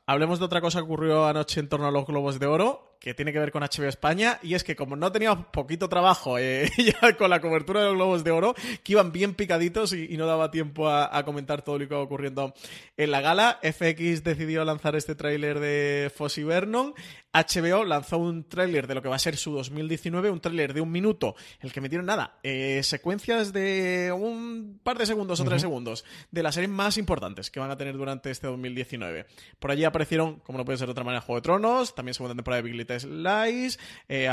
[0.05, 3.13] hablemos de otra cosa que ocurrió anoche en torno a los Globos de Oro, que
[3.13, 6.71] tiene que ver con HBO España, y es que como no teníamos poquito trabajo eh,
[6.77, 10.15] ya con la cobertura de los Globos de Oro, que iban bien picaditos y, y
[10.15, 12.53] no daba tiempo a, a, comentar todo lo que iba ocurriendo
[12.95, 16.93] en la gala, FX decidió lanzar este tráiler de Fossey Vernon,
[17.33, 20.79] HBO lanzó un tráiler de lo que va a ser su 2019, un tráiler de
[20.79, 25.55] un minuto, el que metieron nada, eh, secuencias de un par de segundos o tres
[25.55, 25.61] uh -huh.
[25.61, 29.25] segundos de las series más importantes que van a tener durante este 2019.
[29.59, 32.35] Por allí aparecieron, como no puede ser de otra manera, Juego de Tronos, también segunda
[32.35, 34.29] temporada de Big Little Lies, eh,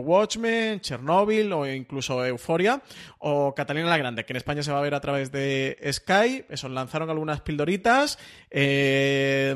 [0.00, 2.82] Watchmen, Chernobyl o incluso Euphoria,
[3.18, 6.44] o Catalina la Grande, que en España se va a ver a través de Sky.
[6.48, 8.18] Eso, lanzaron algunas pildoritas.
[8.50, 9.54] Eh,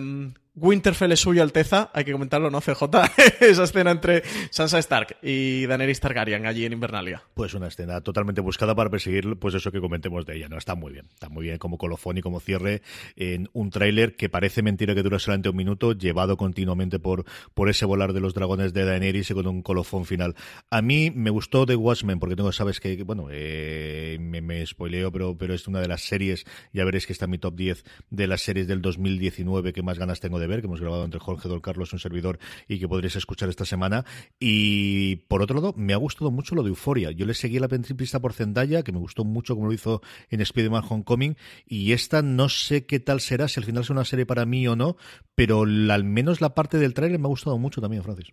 [0.58, 2.84] Winterfell es suyo, Alteza, hay que comentarlo, ¿no, CJ?
[3.40, 7.22] Esa escena entre Sansa Stark y Daenerys Targaryen allí en Invernalia.
[7.34, 10.56] Pues una escena totalmente buscada para perseguir, pues eso que comentemos de ella, ¿no?
[10.56, 12.80] Está muy bien, está muy bien como colofón y como cierre
[13.16, 17.68] en un tráiler que parece mentira que dura solamente un minuto, llevado continuamente por, por
[17.68, 20.36] ese volar de los dragones de Daenerys y con un colofón final.
[20.70, 25.12] A mí me gustó The Watchmen, porque tengo, sabes que, bueno, eh, me, me spoileo,
[25.12, 27.84] pero, pero es una de las series, ya veréis que está en mi top 10
[28.08, 31.20] de las series del 2019 que más ganas tengo de ver, que hemos grabado entre
[31.20, 34.04] Jorge Don Carlos, un servidor, y que podréis escuchar esta semana.
[34.38, 37.10] Y por otro lado, me ha gustado mucho lo de Euforia.
[37.10, 40.40] Yo le seguí la pista por Zendaya, que me gustó mucho como lo hizo en
[40.40, 44.26] Spider-Man Homecoming, y esta no sé qué tal será, si al final es una serie
[44.26, 44.96] para mí o no,
[45.34, 48.32] pero al menos la parte del tráiler me ha gustado mucho también, Francis.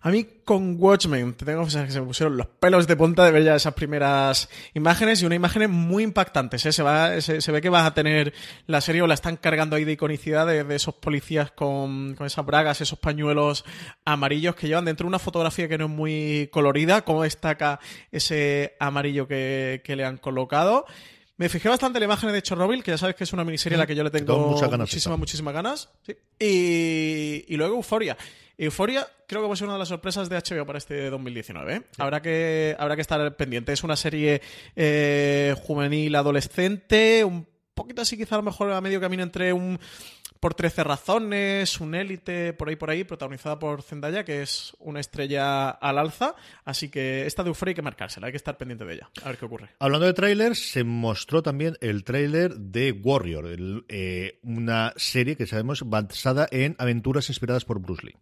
[0.00, 3.24] A mí con Watchmen, te tengo que que se me pusieron los pelos de punta
[3.24, 6.64] de ver ya esas primeras imágenes y unas imágenes muy impactantes.
[6.64, 6.72] ¿eh?
[6.72, 8.32] Se, va, se, se, ve que vas a tener
[8.66, 12.26] la serie o la están cargando ahí de iconicidad de, de esos policías con, con,
[12.26, 13.64] esas bragas, esos pañuelos
[14.04, 17.80] amarillos que llevan dentro una fotografía que no es muy colorida, cómo destaca
[18.12, 20.86] ese amarillo que, que le han colocado.
[21.38, 23.76] Me fijé bastante en la imagen de Chernobyl, que ya sabes que es una miniserie
[23.76, 25.90] a la que yo le tengo ganas muchísimas, muchísimas ganas.
[26.06, 26.16] Sí.
[26.38, 28.16] Y, y luego Euforia.
[28.58, 31.74] Euforia creo que va a ser una de las sorpresas de HBO para este 2019.
[31.74, 31.82] ¿eh?
[31.84, 32.02] Sí.
[32.02, 33.72] Habrá, que, habrá que estar pendiente.
[33.72, 34.40] Es una serie
[34.74, 39.78] eh, juvenil adolescente, un poquito así quizá a lo mejor a medio camino entre un
[40.40, 45.00] por 13 razones, un élite, por ahí por ahí, protagonizada por Zendaya, que es una
[45.00, 46.34] estrella al alza.
[46.64, 49.10] Así que esta de Euphoria hay que marcársela, hay que estar pendiente de ella.
[49.24, 49.70] A ver qué ocurre.
[49.78, 55.46] Hablando de trailers, se mostró también el trailer de Warrior, el, eh, una serie que
[55.46, 58.16] sabemos basada en aventuras inspiradas por Bruce Lee.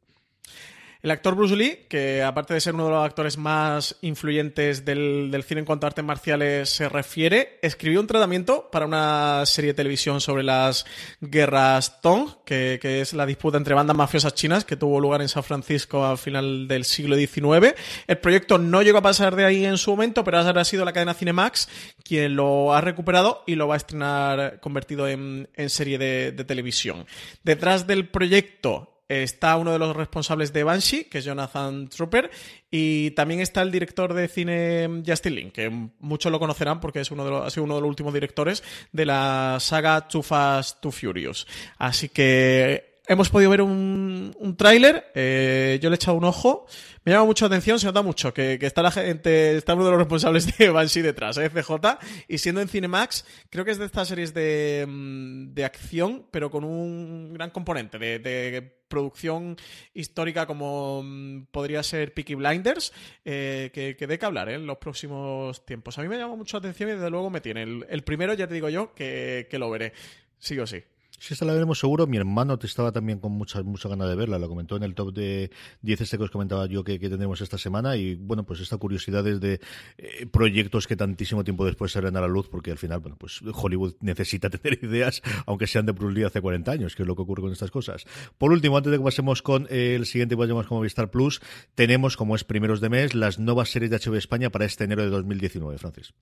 [1.04, 5.44] El actor Bruce Lee, que aparte de ser uno de los actores más influyentes del,
[5.46, 9.74] cine en cuanto a artes marciales se refiere, escribió un tratamiento para una serie de
[9.74, 10.86] televisión sobre las
[11.20, 15.44] guerras Tong, que, es la disputa entre bandas mafiosas chinas que tuvo lugar en San
[15.44, 17.74] Francisco al final del siglo XIX.
[18.06, 20.94] El proyecto no llegó a pasar de ahí en su momento, pero ha sido la
[20.94, 21.68] cadena Cinemax
[22.02, 27.04] quien lo ha recuperado y lo va a estrenar convertido en, serie de televisión.
[27.42, 32.30] Detrás del proyecto está uno de los responsables de Banshee, que es Jonathan Trooper,
[32.70, 37.10] y también está el director de cine Justin Lin, que muchos lo conocerán porque es
[37.10, 38.62] uno de los, ha sido uno de los últimos directores
[38.92, 41.46] de la saga Too Fast, Too Furious.
[41.78, 46.66] Así que hemos podido ver un, un tráiler, eh, yo le he echado un ojo,
[47.04, 49.98] me llama mucho la atención, se nota mucho que, que, está está uno de los
[49.98, 51.50] responsables de Banshee detrás, ¿eh?
[51.50, 56.50] CJ, y siendo en Cinemax, creo que es de estas series de, de acción, pero
[56.50, 59.56] con un gran componente de producción
[59.92, 62.92] histórica como mm, podría ser Peaky Blinders,
[63.24, 64.54] eh, que, que dé que hablar ¿eh?
[64.54, 65.98] en los próximos tiempos.
[65.98, 67.64] A mí me llama mucho la atención y desde luego me tiene.
[67.64, 69.92] El, el primero ya te digo yo que, que lo veré,
[70.38, 70.84] sí o sí.
[71.18, 74.14] Si esta la veremos seguro, mi hermano te estaba también con mucha, mucha ganas de
[74.14, 75.50] verla, lo comentó en el top de
[75.82, 78.76] 10 este que os comentaba yo que, que tendremos esta semana y bueno, pues esta
[78.76, 79.60] curiosidad es de
[79.96, 83.40] eh, proyectos que tantísimo tiempo después salen a la luz porque al final, bueno, pues
[83.52, 87.22] Hollywood necesita tener ideas, aunque sean de Bruce hace 40 años, que es lo que
[87.22, 88.04] ocurre con estas cosas.
[88.36, 91.40] Por último, antes de que pasemos con el siguiente, vayamos como Vistar Plus,
[91.74, 95.02] tenemos, como es primeros de mes, las nuevas series de HBO España para este enero
[95.02, 96.12] de 2019, Francis.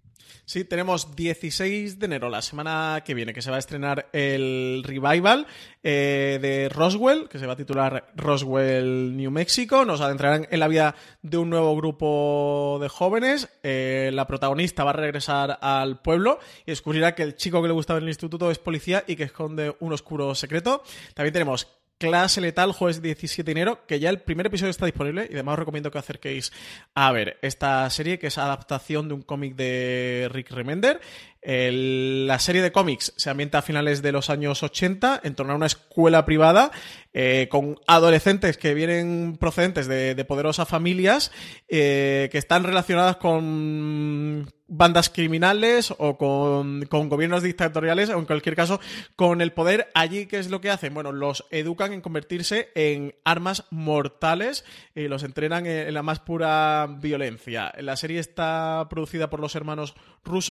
[0.45, 4.82] Sí, tenemos 16 de enero, la semana que viene, que se va a estrenar el
[4.83, 5.47] revival
[5.83, 9.85] eh, de Roswell, que se va a titular Roswell New Mexico.
[9.85, 13.49] Nos adentrarán en la vida de un nuevo grupo de jóvenes.
[13.63, 17.75] Eh, la protagonista va a regresar al pueblo y descubrirá que el chico que le
[17.75, 20.83] gustaba en el instituto es policía y que esconde un oscuro secreto.
[21.15, 21.69] También tenemos
[22.03, 25.53] Clase Letal, jueves 17 de enero, que ya el primer episodio está disponible y además
[25.53, 26.53] os recomiendo que acerquéis
[26.97, 31.01] a ver esta serie que es adaptación de un cómic de Rick Remender.
[31.45, 35.57] La serie de cómics se ambienta a finales de los años 80 en torno a
[35.57, 36.73] una escuela privada
[37.13, 41.31] eh, con adolescentes que vienen procedentes de, de poderosas familias
[41.69, 48.57] eh, que están relacionadas con bandas criminales o con, con gobiernos dictatoriales o en cualquier
[48.57, 48.81] caso
[49.17, 53.15] con el poder allí qué es lo que hacen bueno los educan en convertirse en
[53.25, 57.73] armas mortales y los entrenan en, la más pura violencia.
[57.79, 60.52] La serie está producida por los hermanos rusos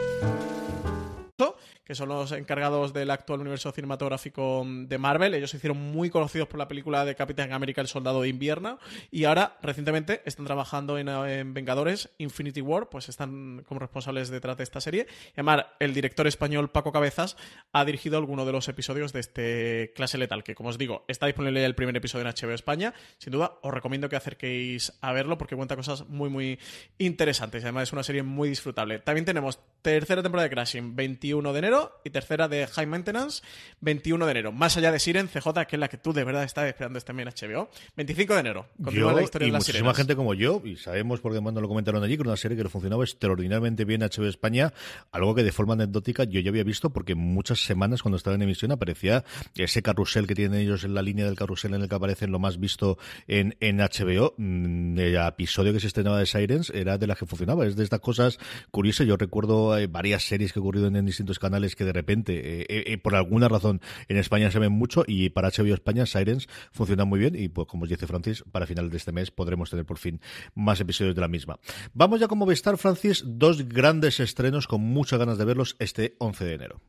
[1.91, 5.33] Que son los encargados del actual universo cinematográfico de Marvel.
[5.33, 8.79] Ellos se hicieron muy conocidos por la película de Capitán América, El Soldado de Invierno,
[9.11, 14.55] y ahora, recientemente, están trabajando en, en Vengadores Infinity War, pues están como responsables detrás
[14.55, 15.05] de esta serie.
[15.31, 17.35] Y además, el director español Paco Cabezas
[17.73, 21.25] ha dirigido alguno de los episodios de este Clase Letal, que como os digo, está
[21.25, 22.93] disponible el primer episodio en HBO España.
[23.17, 26.57] Sin duda, os recomiendo que acerquéis a verlo porque cuenta cosas muy, muy
[26.99, 27.65] interesantes.
[27.65, 28.99] Además, es una serie muy disfrutable.
[28.99, 33.43] También tenemos tercera temporada de Crashing, 21 de enero, y tercera de High Maintenance,
[33.81, 34.51] 21 de enero.
[34.51, 37.11] Más allá de Siren, CJ, que es la que tú de verdad estás esperando este
[37.11, 38.67] también HBO, 25 de enero.
[38.77, 39.97] Yo la historia y de las muchísima sirenas.
[39.97, 42.57] gente como yo, y sabemos porque además nos lo comentaron allí, que era una serie
[42.57, 44.73] que funcionaba extraordinariamente bien HBO España,
[45.11, 48.41] algo que de forma anecdótica yo ya había visto porque muchas semanas cuando estaba en
[48.41, 49.23] emisión aparecía
[49.55, 52.39] ese carrusel que tienen ellos en la línea del carrusel en el que aparecen lo
[52.39, 54.33] más visto en, en HBO.
[54.37, 57.83] Mm, El episodio que se estrenaba de Sirens era de las que funcionaba, es de
[57.83, 58.39] estas cosas
[58.71, 59.05] curiosas.
[59.05, 62.97] Yo recuerdo eh, varias series que en, en distintos canales que de repente, eh, eh,
[62.97, 67.19] por alguna razón, en España se ven mucho y para HBO España Sirens funciona muy
[67.19, 70.19] bien y pues como dice Francis, para finales de este mes podremos tener por fin
[70.55, 71.59] más episodios de la misma.
[71.93, 76.45] Vamos ya como Movistar, Francis, dos grandes estrenos con muchas ganas de verlos este 11
[76.45, 76.81] de enero.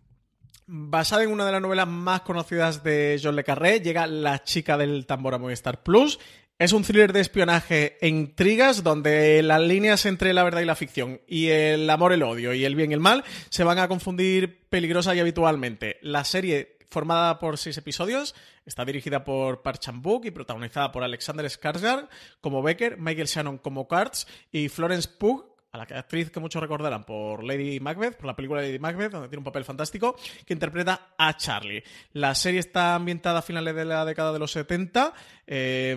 [0.67, 4.79] Basada en una de las novelas más conocidas de John Le Carré, llega La chica
[4.79, 6.19] del tambor a Movistar Plus.
[6.59, 10.77] Es un thriller de espionaje e intrigas donde las líneas entre la verdad y la
[10.77, 13.89] ficción y el amor, el odio y el bien y el mal se van a
[13.89, 15.99] confundir peligrosa y habitualmente.
[16.03, 21.47] La serie, formada por seis episodios, está dirigida por Park Chan-wook y protagonizada por Alexander
[21.47, 22.09] Skarsgård
[22.41, 27.05] como Becker, Michael Shannon como Kurtz y Florence Pugh a la actriz que muchos recordarán
[27.05, 31.15] por Lady Macbeth, por la película Lady Macbeth, donde tiene un papel fantástico, que interpreta
[31.17, 31.83] a Charlie.
[32.13, 35.15] La serie está ambientada a finales de la década de los 70,
[35.47, 35.97] eh,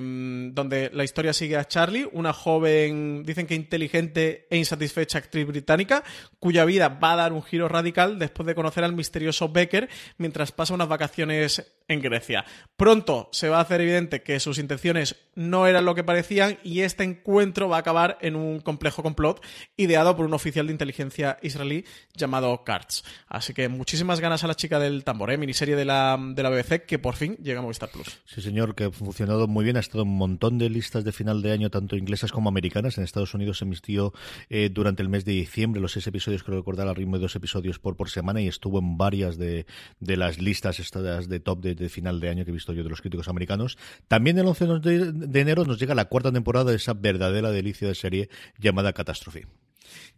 [0.54, 6.04] donde la historia sigue a Charlie, una joven, dicen que inteligente e insatisfecha actriz británica,
[6.40, 10.52] cuya vida va a dar un giro radical después de conocer al misterioso Becker mientras
[10.52, 12.46] pasa unas vacaciones en Grecia.
[12.76, 16.82] Pronto se va a hacer evidente que sus intenciones no eran lo que parecían y
[16.82, 19.44] este encuentro va a acabar en un complejo complot
[19.78, 23.04] ideado por un oficial de inteligencia israelí llamado Kurtz.
[23.28, 25.38] Así que muchísimas ganas a la chica del tambor, ¿eh?
[25.38, 28.20] miniserie de la, de la BBC que por fin llega a Movistar Plus.
[28.26, 28.92] Sí, señor, que ha
[29.36, 29.78] funcionado muy bien.
[29.78, 32.98] Ha estado en un montón de listas de final de año, tanto inglesas como americanas.
[32.98, 34.14] En Estados Unidos se emitió
[34.50, 37.36] eh, durante el mes de diciembre los seis episodios, creo recordar, al ritmo de dos
[37.36, 39.66] episodios por, por semana y estuvo en varias de,
[40.00, 42.84] de las listas estas de top de, de, final de año que he visto yo
[42.84, 43.78] de los críticos americanos.
[44.08, 47.88] También el 11 de, de enero nos llega la cuarta temporada de esa verdadera delicia
[47.88, 49.48] de serie llamada Catástrofe.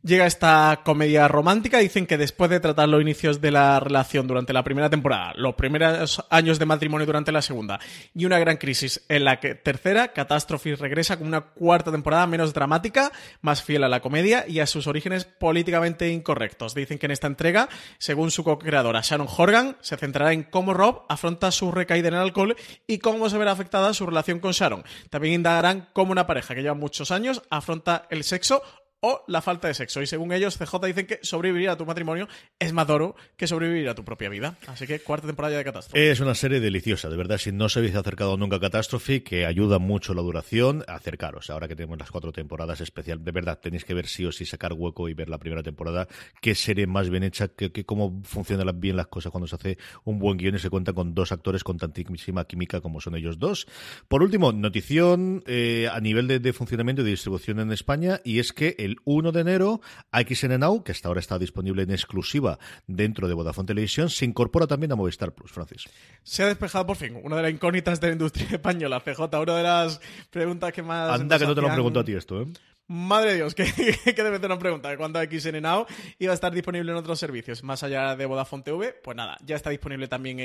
[0.04, 1.80] Llega esta comedia romántica.
[1.80, 5.56] Dicen que después de tratar los inicios de la relación durante la primera temporada, los
[5.56, 7.80] primeros años de matrimonio durante la segunda
[8.16, 12.54] y una gran crisis en la que tercera, Catástrofe regresa con una cuarta temporada menos
[12.54, 13.12] dramática,
[13.42, 16.74] más fiel a la comedia y a sus orígenes políticamente incorrectos.
[16.74, 21.04] Dicen que en esta entrega, según su co-creadora Sharon Horgan, se centrará en cómo Rob
[21.10, 22.56] afronta su recaída en el alcohol
[22.88, 24.86] y cómo se verá afectada su relación con Sharon.
[25.10, 28.62] También indagarán cómo una pareja que lleva muchos años afronta el sexo
[29.02, 30.02] o la falta de sexo.
[30.02, 32.28] Y según ellos, CJ dicen que sobrevivir a tu matrimonio
[32.60, 34.58] es más duro que sobrevivir a tu propia vida.
[34.68, 36.12] Así que cuarta temporada de Catástrofe.
[36.12, 37.38] Es una serie deliciosa, de verdad.
[37.38, 41.50] Si no os habéis acercado nunca a Catástrofe, que ayuda mucho la duración, acercaros.
[41.50, 44.46] Ahora que tenemos las cuatro temporadas especial, de verdad, tenéis que ver sí o sí
[44.46, 46.08] sacar hueco y ver la primera temporada.
[46.42, 50.20] Qué serie más bien hecha, que, cómo funcionan bien las cosas cuando se hace un
[50.20, 53.68] buen guion y se cuenta con dos actores con tantísima química como son ellos dos.
[54.08, 58.40] Por último, notición eh, a nivel de, de funcionamiento y de distribución en España, y
[58.40, 59.82] es que el el 1 de enero.
[60.12, 64.68] AXN Now, que hasta ahora está disponible en exclusiva dentro de Vodafone Televisión, se incorpora
[64.68, 65.86] también a Movistar Plus, Francis.
[66.24, 69.56] Se ha despejado por fin una de las incógnitas de la industria española, CJ, una
[69.56, 71.20] de las preguntas que más...
[71.20, 72.48] Anda, que no te lo han preguntado a ti esto, ¿eh?
[72.90, 75.86] Madre de Dios, que, que debe ser una pregunta de cuándo XN Now
[76.20, 78.94] iba a estar disponible en otros servicios, más allá de Vodafone TV.
[79.04, 80.40] Pues nada, ya está disponible también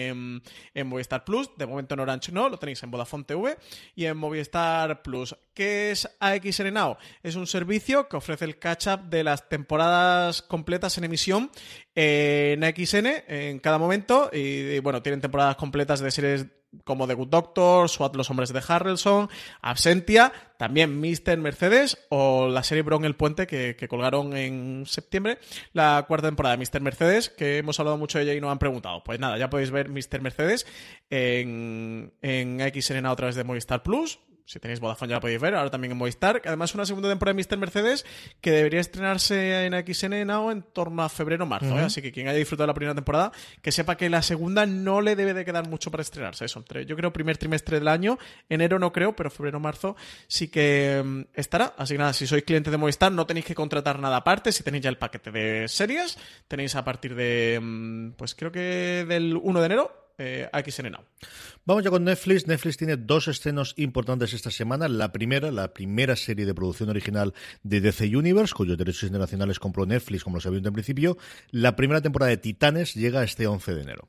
[0.75, 1.51] en, Movistar Plus.
[1.57, 3.57] De momento en Orange no, lo tenéis en Vodafone TV
[3.95, 5.37] y en Movistar Plus.
[5.55, 6.97] ¿Qué es AXN Now?
[7.23, 11.51] Es un servicio que ofrece el catch-up de las temporadas completas en emisión
[11.95, 14.31] en AXN en cada momento.
[14.33, 16.47] Y, bueno, tienen temporadas completas de series
[16.85, 19.29] como The Good Doctor, SWAT Los Hombres de Harrelson,
[19.61, 21.37] Absentia, también Mr.
[21.39, 25.39] Mercedes o la serie Bron el Puente que, colgaron en septiembre,
[25.73, 26.81] la cuarta temporada de Mr.
[26.81, 29.03] Mercedes, que hemos hablado mucho de ella y nos han preguntado.
[29.05, 30.21] Pues nada, ya podéis ver Mr.
[30.21, 30.67] Mercedes
[31.11, 34.19] en, en XN a través de Movistar Plus.
[34.45, 36.43] Si tenéis Vodafone ya la podéis ver, ahora también en Movistar.
[36.45, 37.59] Además, una segunda temporada de Mr.
[37.59, 38.05] Mercedes
[38.41, 41.79] que debería estrenarse en XN Now en torno a febrero-marzo.
[41.79, 41.83] ¿eh?
[41.85, 43.33] Así que quien haya disfrutado de la primera temporada,
[43.63, 46.45] que sepa que la segunda no le debe de quedar mucho para estrenarse.
[46.45, 48.19] Eso, entre- yo creo primer trimestre del año.
[48.49, 51.75] Enero no creo, pero febrero-marzo sí que mm, estará.
[51.79, 54.53] Así que nada, si sois clientes de Movistar, no tenéis que contratar nada aparte.
[54.53, 56.19] Si tenéis ya el paquete de series,
[56.49, 61.05] tenéis a partir de, mm, pues creo que del 1 de enero, eh, XN Now.
[61.65, 62.47] Vamos ya con Netflix.
[62.47, 64.89] Netflix tiene dos estrenos importantes esta semana.
[64.89, 69.87] La primera, la primera serie de producción original de DC Universe, cuyos derechos internacionales compró
[69.87, 71.19] Netflix, como lo sabíamos en principio.
[71.51, 74.09] La primera temporada de Titanes llega este 11 de enero.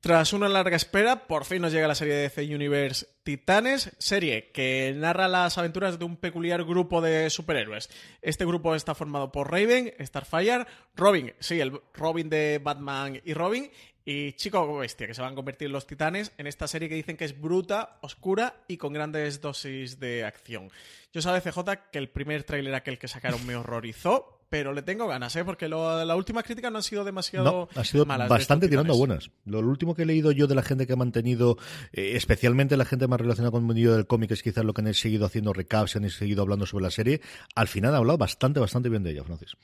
[0.00, 4.52] Tras una larga espera, por fin nos llega la serie de DC Universe Titanes, serie
[4.52, 7.90] que narra las aventuras de un peculiar grupo de superhéroes.
[8.22, 13.68] Este grupo está formado por Raven, Starfire, Robin, sí, el Robin de Batman y Robin,
[14.06, 16.94] y Chico Bestia, que se van a convertir en los titanes en esta serie que
[16.94, 20.70] dicen que es bruta, oscura y con grandes dosis de acción.
[21.12, 21.58] Yo sabes, CJ,
[21.92, 25.44] que el primer tráiler aquel que sacaron me horrorizó, pero le tengo ganas, ¿eh?
[25.44, 28.92] Porque lo- las últimas críticas no han sido demasiado No, ha sido malas bastante tirando
[28.92, 29.30] a buenas.
[29.44, 31.58] Lo último que he leído yo de la gente que ha mantenido,
[31.92, 34.82] eh, especialmente la gente más relacionada con el mundo del cómic, es quizás lo que
[34.82, 37.20] han seguido haciendo recaps y han seguido hablando sobre la serie.
[37.56, 39.56] Al final ha hablado bastante, bastante bien de ella, Francis.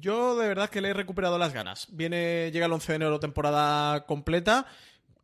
[0.00, 1.86] Yo de verdad que le he recuperado las ganas.
[1.90, 4.66] Viene, llega el 11 de enero temporada completa.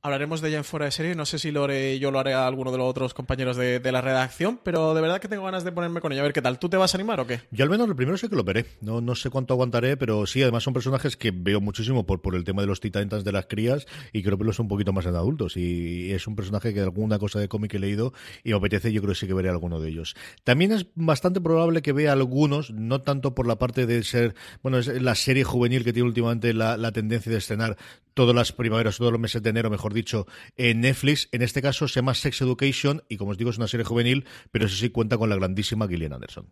[0.05, 1.15] Hablaremos de ella en fuera de serie.
[1.15, 3.79] No sé si lo haré, yo lo haré a alguno de los otros compañeros de,
[3.79, 6.23] de la redacción, pero de verdad que tengo ganas de ponerme con ella.
[6.23, 6.59] A ver qué tal.
[6.59, 7.43] ¿Tú te vas a animar o qué?
[7.53, 8.67] Yo al menos lo primero sé que lo veré.
[8.81, 12.35] No, no sé cuánto aguantaré, pero sí, además son personajes que veo muchísimo por, por
[12.35, 15.07] el tema de los titans de las crías y creo que los un poquito más
[15.07, 15.57] en adultos.
[15.57, 19.03] Y es un personaje que alguna cosa de cómic he leído y me apetece, yo
[19.03, 20.17] creo que sí que veré alguno de ellos.
[20.43, 24.35] También es bastante probable que vea algunos, no tanto por la parte de ser,
[24.65, 27.77] bueno, es la serie juvenil que tiene últimamente la, la tendencia de estrenar
[28.15, 30.27] todas las primaveras, todos los meses de enero, mejor dicho,
[30.57, 31.29] en Netflix.
[31.33, 34.27] En este caso se llama Sex Education y como os digo es una serie juvenil,
[34.51, 36.49] pero eso sí cuenta con la grandísima Gillian Anderson.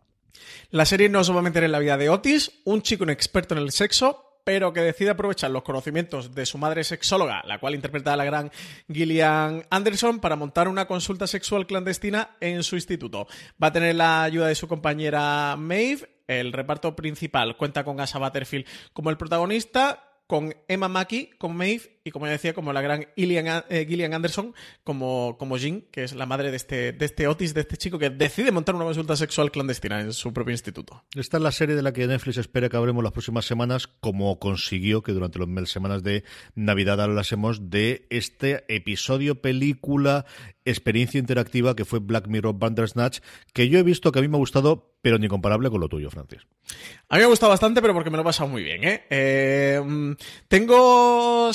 [0.71, 3.61] La serie nos va a meter en la vida de Otis, un chico inexperto en
[3.61, 8.13] el sexo, pero que decide aprovechar los conocimientos de su madre sexóloga, la cual interpreta
[8.13, 8.51] a la gran
[8.93, 13.27] Gillian Anderson, para montar una consulta sexual clandestina en su instituto.
[13.63, 16.09] Va a tener la ayuda de su compañera Maeve.
[16.27, 22.00] El reparto principal cuenta con Asa Butterfield como el protagonista, con Emma Mackey como Maeve
[22.03, 26.05] y como ya decía, como la gran Gillian, eh, Gillian Anderson como, como Jean, que
[26.05, 28.85] es la madre de este, de este Otis, de este chico que decide montar una
[28.85, 31.05] consulta sexual clandestina en su propio instituto.
[31.15, 34.39] Esta es la serie de la que Netflix espera que hablemos las próximas semanas, como
[34.39, 36.25] consiguió que durante las semanas de
[36.55, 40.25] Navidad hablásemos de este episodio, película,
[40.65, 43.21] experiencia interactiva que fue Black Mirror Bandersnatch,
[43.53, 45.89] que yo he visto que a mí me ha gustado, pero ni comparable con lo
[45.89, 46.47] tuyo, Francis.
[47.09, 49.07] A mí me ha gustado bastante, pero porque me lo he pasado muy bien, ¿eh?
[49.11, 50.13] Eh, mm,
[50.49, 51.53] tengo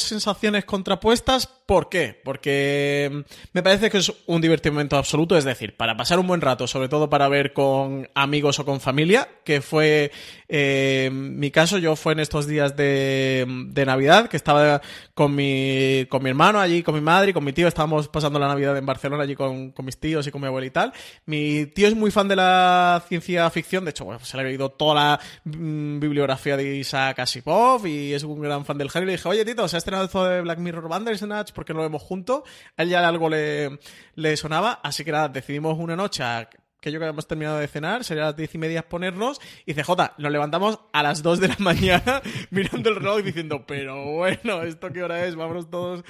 [0.65, 1.47] contrapuestas.
[1.65, 2.19] ¿Por qué?
[2.23, 3.19] Porque mm,
[3.53, 6.89] me parece que es un divertimento absoluto, es decir, para pasar un buen rato, sobre
[6.89, 10.11] todo para ver con amigos o con familia, que fue
[10.47, 11.77] eh, mi caso.
[11.79, 14.81] Yo fue en estos días de, de Navidad, que estaba
[15.15, 17.67] con mi, con mi hermano allí, con mi madre y con mi tío.
[17.67, 20.71] Estábamos pasando la Navidad en Barcelona allí con, mis tíos y con mi abuela y
[20.71, 20.93] tal.
[21.25, 24.45] Mi tío es muy fan de la ciencia ficción, de hecho, bueno, se le ha
[24.45, 29.09] leído toda la mm, bibliografía de Isaac Asimov y es un gran fan del género.
[29.09, 31.73] Y le dije, oye, Tito, se ha estrenado esto de Black Mirror Bandersnatch, ¿por qué
[31.73, 32.43] no lo vemos juntos?
[32.77, 33.79] A él ya algo le,
[34.13, 36.47] le sonaba, así que nada, decidimos una noche a
[36.85, 39.81] que yo que habíamos terminado de cenar, sería las diez y media ponernos, y dice,
[39.81, 44.61] Jota, nos levantamos a las dos de la mañana mirando el reloj diciendo, pero bueno,
[44.61, 45.35] ¿esto qué hora es?
[45.35, 46.03] Vámonos todos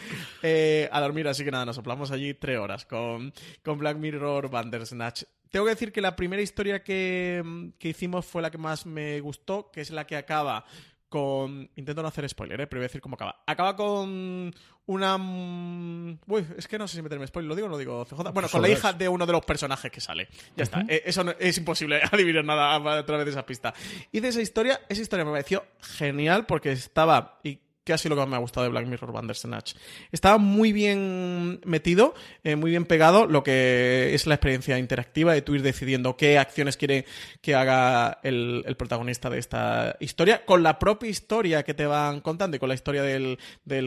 [0.43, 3.31] eh, a dormir, así que nada, nos soplamos allí tres horas con,
[3.63, 5.23] con Black Mirror Bandersnatch.
[5.49, 9.21] Tengo que decir que la primera historia que, que hicimos fue la que más me
[9.21, 10.65] gustó, que es la que acaba
[11.09, 11.69] con.
[11.75, 12.67] Intento no hacer spoiler, ¿eh?
[12.67, 13.43] pero voy a decir cómo acaba.
[13.45, 14.53] Acaba con
[14.87, 15.15] una.
[16.27, 18.31] Uy, es que no sé si meterme spoiler, ¿lo digo o no digo CJ?
[18.33, 20.27] Bueno, con la hija de uno de los personajes que sale.
[20.55, 20.81] Ya está.
[20.87, 23.73] Eh, Eso no- es imposible adivinar nada a través de esa pista.
[24.11, 27.39] Y de esa historia, esa historia me pareció genial porque estaba.
[27.43, 29.75] Y casi lo que más me ha gustado de Black Mirror Bandersnatch.
[30.11, 35.41] Estaba muy bien metido, eh, muy bien pegado lo que es la experiencia interactiva de
[35.41, 37.05] tú ir decidiendo qué acciones quiere
[37.41, 42.57] que haga el, protagonista de esta historia, con la propia historia que te van contando
[42.57, 43.37] y con la historia del,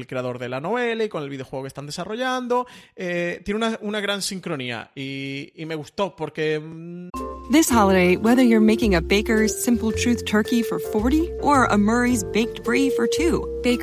[0.06, 2.66] creador de la novela y con el videojuego que están desarrollando.
[2.96, 6.60] Eh, tiene una, gran sincronía y, me gustó porque...
[6.60, 7.08] mm,
[7.50, 12.22] This holiday, whether you're making a Baker's Simple Truth turkey for 40 or a Murray's
[12.22, 13.60] Baked Brie for 2,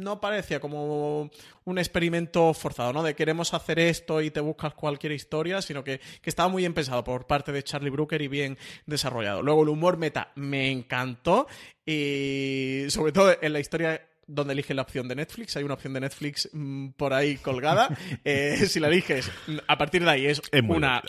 [0.00, 1.30] No parecía como
[1.64, 3.02] un experimento forzado, ¿no?
[3.02, 6.74] De queremos hacer esto y te buscas cualquier historia, sino que, que estaba muy bien
[6.74, 9.42] pensado por parte de Charlie Brooker y bien desarrollado.
[9.42, 11.46] Luego el humor meta me encantó
[11.86, 15.56] y sobre todo en la historia donde elige la opción de Netflix.
[15.56, 17.88] Hay una opción de Netflix mm, por ahí colgada.
[18.24, 19.30] Eh, si la eliges,
[19.66, 21.02] a partir de ahí es, una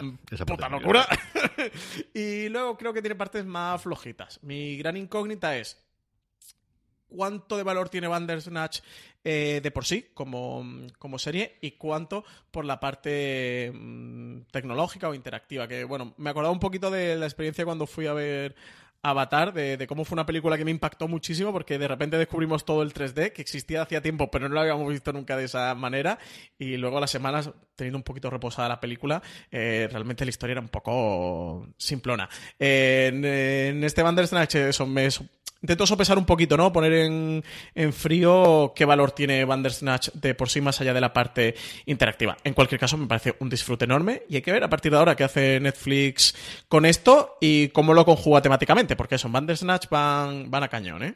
[0.46, 1.08] puta locura.
[2.14, 4.40] y luego creo que tiene partes más flojitas.
[4.44, 5.85] Mi gran incógnita es
[7.16, 8.80] cuánto de valor tiene Bandersnatch
[9.24, 10.64] eh, de por sí como,
[11.00, 15.68] como serie y cuánto por la parte mm, tecnológica o interactiva.
[15.68, 18.56] Que bueno, me acordaba un poquito de la experiencia cuando fui a ver
[19.06, 22.82] Avatar, de, cómo fue una película que me impactó muchísimo porque de repente descubrimos todo
[22.82, 26.18] el 3D que existía hacía tiempo, pero no lo habíamos visto nunca de esa manera.
[26.58, 30.62] Y luego las semanas, teniendo un poquito reposada la película, eh, realmente la historia era
[30.62, 32.28] un poco simplona.
[32.58, 35.08] En, en este Bandersnatch, eso me
[35.66, 36.72] intento sopesar un poquito, ¿no?
[36.72, 37.44] Poner en,
[37.74, 41.56] en frío qué valor tiene Bandersnatch de por sí más allá de la parte
[41.88, 42.38] interactiva.
[42.44, 45.00] En cualquier caso, me parece un disfrute enorme y hay que ver a partir de
[45.00, 46.36] ahora qué hace Netflix
[46.68, 51.04] con esto y cómo lo conjuga temáticamente, porque eso, en Bandersnatch van, van a cañón,
[51.04, 51.16] ¿eh?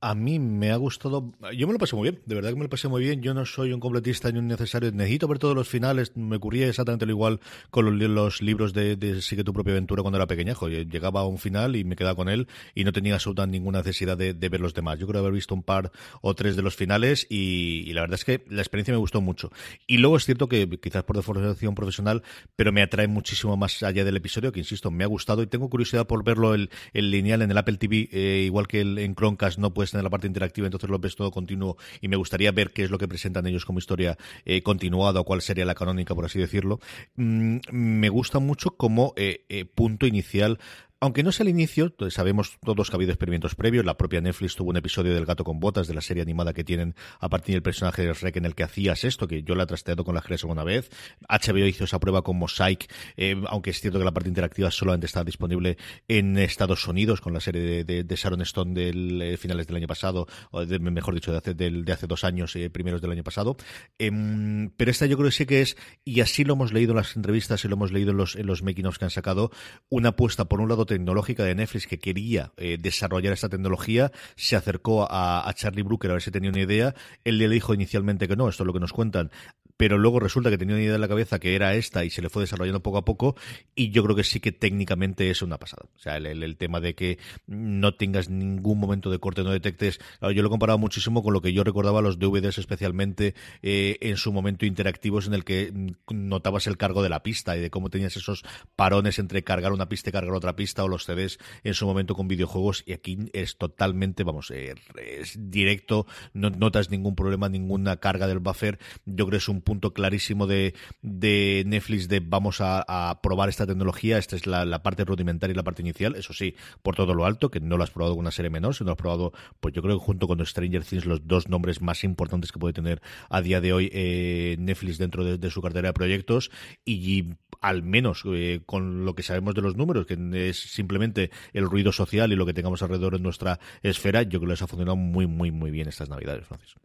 [0.00, 1.32] A mí me ha gustado.
[1.56, 3.20] Yo me lo pasé muy bien, de verdad que me lo pasé muy bien.
[3.20, 4.92] Yo no soy un completista ni un necesario.
[4.92, 6.16] Necesito ver todos los finales.
[6.16, 7.40] Me ocurría exactamente lo igual
[7.70, 10.68] con los, li- los libros de, de Sigue tu propia aventura cuando era pequeñajo.
[10.68, 12.46] Llegaba a un final y me quedaba con él
[12.76, 15.00] y no tenía absolutamente ninguna necesidad de, ver los demás.
[15.00, 15.90] Yo creo haber visto un par
[16.22, 19.50] o tres de los finales y, la verdad es que la experiencia me gustó mucho.
[19.88, 22.22] Y luego es cierto que quizás por deformación profesional,
[22.54, 25.68] pero me atrae muchísimo más allá del episodio, que insisto, me ha gustado y tengo
[25.68, 29.16] curiosidad por verlo el, el lineal en el Apple TV, eh, igual que el- en
[29.16, 32.52] Chromecast no puedes tener la parte interactiva, entonces lo ves todo continuo y me gustaría
[32.52, 35.74] ver qué es lo que presentan ellos como historia eh, continuada o cuál sería la
[35.74, 36.80] canónica, por así decirlo.
[37.16, 40.58] Mm, me gusta mucho como eh, eh, punto inicial
[41.00, 43.84] aunque no es el inicio, sabemos todos que ha habido experimentos previos.
[43.84, 46.64] La propia Netflix tuvo un episodio del gato con botas, de la serie animada que
[46.64, 49.62] tienen a partir del personaje de Shrek en el que hacías esto, que yo la
[49.62, 50.90] he trasteado con la Jerez una vez.
[51.28, 55.06] HBO hizo esa prueba con Mosaic, eh, aunque es cierto que la parte interactiva solamente
[55.06, 55.78] está disponible
[56.08, 60.26] en Estados Unidos con la serie de, Sharon Stone del eh, finales del año pasado,
[60.50, 63.56] o de- mejor dicho, de hace, de hace dos años, eh, primeros del año pasado.
[64.00, 66.96] Em, pero esta yo creo que sí que es, y así lo hemos leído en
[66.96, 69.52] las entrevistas y lo hemos leído en los, en los making ofs que han sacado,
[69.90, 74.56] una apuesta por un lado tecnológica de Netflix que quería eh, desarrollar esta tecnología, se
[74.56, 78.26] acercó a, a Charlie Brooker a ver si tenía una idea, él le dijo inicialmente
[78.26, 79.30] que no, esto es lo que nos cuentan,
[79.78, 82.20] pero luego resulta que tenía una idea en la cabeza que era esta y se
[82.20, 83.36] le fue desarrollando poco a poco
[83.74, 85.88] y yo creo que sí que técnicamente es una pasada.
[85.96, 90.00] O sea, el, tema de que no tengas ningún momento de corte, no detectes...
[90.20, 94.16] Yo lo he comparado muchísimo con lo que yo recordaba los DVDs especialmente eh, en
[94.16, 97.70] su momento interactivos en el que mm, notabas el cargo de la pista y de
[97.70, 98.42] cómo tenías esos
[98.74, 102.16] parones entre cargar una pista y cargar otra pista o los CDs en su momento
[102.16, 107.98] con videojuegos y aquí es totalmente, vamos, eh, es directo, no notas ningún problema, ninguna
[107.98, 108.80] carga del buffer.
[109.06, 113.66] Yo creo que es un punto clarísimo de, de Netflix de vamos a, probar esta
[113.66, 114.16] tecnología.
[114.16, 116.14] Esta es la, parte rudimentaria y la parte inicial.
[116.14, 118.74] Eso sí, por todo lo alto, que no lo has probado con una serie menor,
[118.74, 121.82] sino lo has probado, pues yo creo que junto con Stranger Things, los dos nombres
[121.82, 125.88] más importantes que puede tener a día de hoy eh, Netflix dentro de, su cartera
[125.88, 126.50] de proyectos.
[126.86, 130.16] Y, al menos eh, con lo que sabemos de los números, que
[130.48, 134.48] es simplemente el ruido social y lo que tengamos alrededor en nuestra esfera, yo creo
[134.48, 136.76] que les ha funcionado muy, muy, muy bien estas navidades, Francis.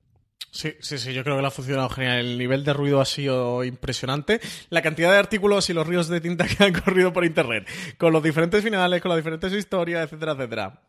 [0.53, 2.19] Sí, sí, sí, yo creo que le ha funcionado genial.
[2.19, 4.39] El nivel de ruido ha sido impresionante.
[4.69, 8.13] La cantidad de artículos y los ríos de tinta que han corrido por internet, con
[8.13, 10.79] los diferentes finales, con las diferentes historias, etcétera, etcétera.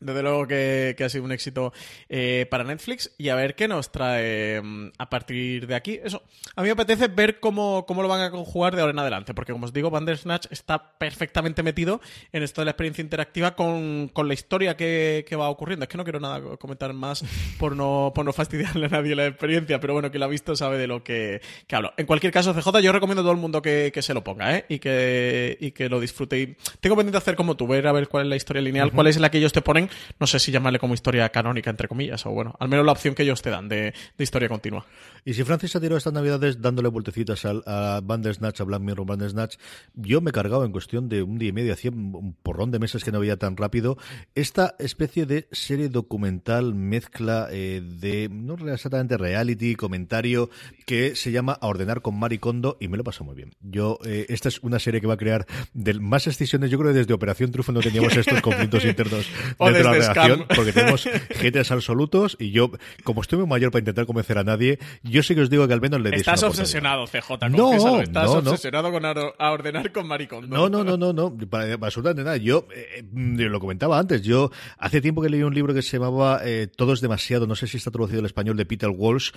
[0.00, 1.72] Desde luego que, que, ha sido un éxito
[2.08, 6.00] eh, para Netflix y a ver qué nos trae mm, a partir de aquí.
[6.02, 6.22] Eso,
[6.54, 9.34] a mí me apetece ver cómo, cómo lo van a conjugar de ahora en adelante,
[9.34, 12.00] porque como os digo, Bandersnatch está perfectamente metido
[12.32, 15.84] en esto de la experiencia interactiva con, con la historia que, que, va ocurriendo.
[15.84, 17.24] Es que no quiero nada comentar más
[17.58, 20.56] por no, por no fastidiarle a nadie la experiencia, pero bueno, quien lo ha visto
[20.56, 21.92] sabe de lo que, que hablo.
[21.96, 24.56] En cualquier caso, CJ, yo recomiendo a todo el mundo que, que se lo ponga
[24.56, 24.64] ¿eh?
[24.68, 26.38] y, que, y que lo disfrute.
[26.40, 28.90] Y tengo pendiente hacer como tú, ver a ver cuál es la historia lineal, uh
[28.90, 28.94] -huh.
[28.94, 29.85] cuál es la que ellos te ponen
[30.18, 33.14] no sé si llamarle como historia canónica, entre comillas, o bueno, al menos la opción
[33.14, 34.86] que ellos te dan de, historia continua.
[35.26, 39.06] Y si Francis ha tirado estas navidades dándole vueltecitas a, a Bandersnatch, a Black Mirror
[39.06, 39.56] Bandersnatch,
[39.94, 42.78] yo me he cargado en cuestión de un día y medio, hacía un porrón de
[42.78, 43.98] meses que no veía tan rápido,
[44.36, 50.48] esta especie de serie documental, mezcla eh, de, no exactamente reality, comentario,
[50.86, 53.52] que se llama A Ordenar con Maricondo y me lo paso muy bien.
[53.60, 56.92] Yo, eh, esta es una serie que va a crear de más excisiones, yo creo
[56.92, 59.26] que desde Operación Trufo no teníamos estos conflictos internos
[59.58, 62.70] dentro de la redacción, porque tenemos haters absolutos y yo,
[63.02, 65.74] como estoy muy mayor para intentar convencer a nadie, yo sí que os digo que
[65.74, 70.56] al menos le Estás obsesionado, CJ, no, Estás no, obsesionado con a ordenar con Maricondo.
[70.56, 72.36] No, no, no, no, no, para, para absolutamente nada.
[72.36, 76.40] Yo, eh, lo comentaba antes, yo hace tiempo que leí un libro que se llamaba
[76.44, 79.30] eh, Todo es demasiado, no sé si está traducido al español, de Peter Walsh,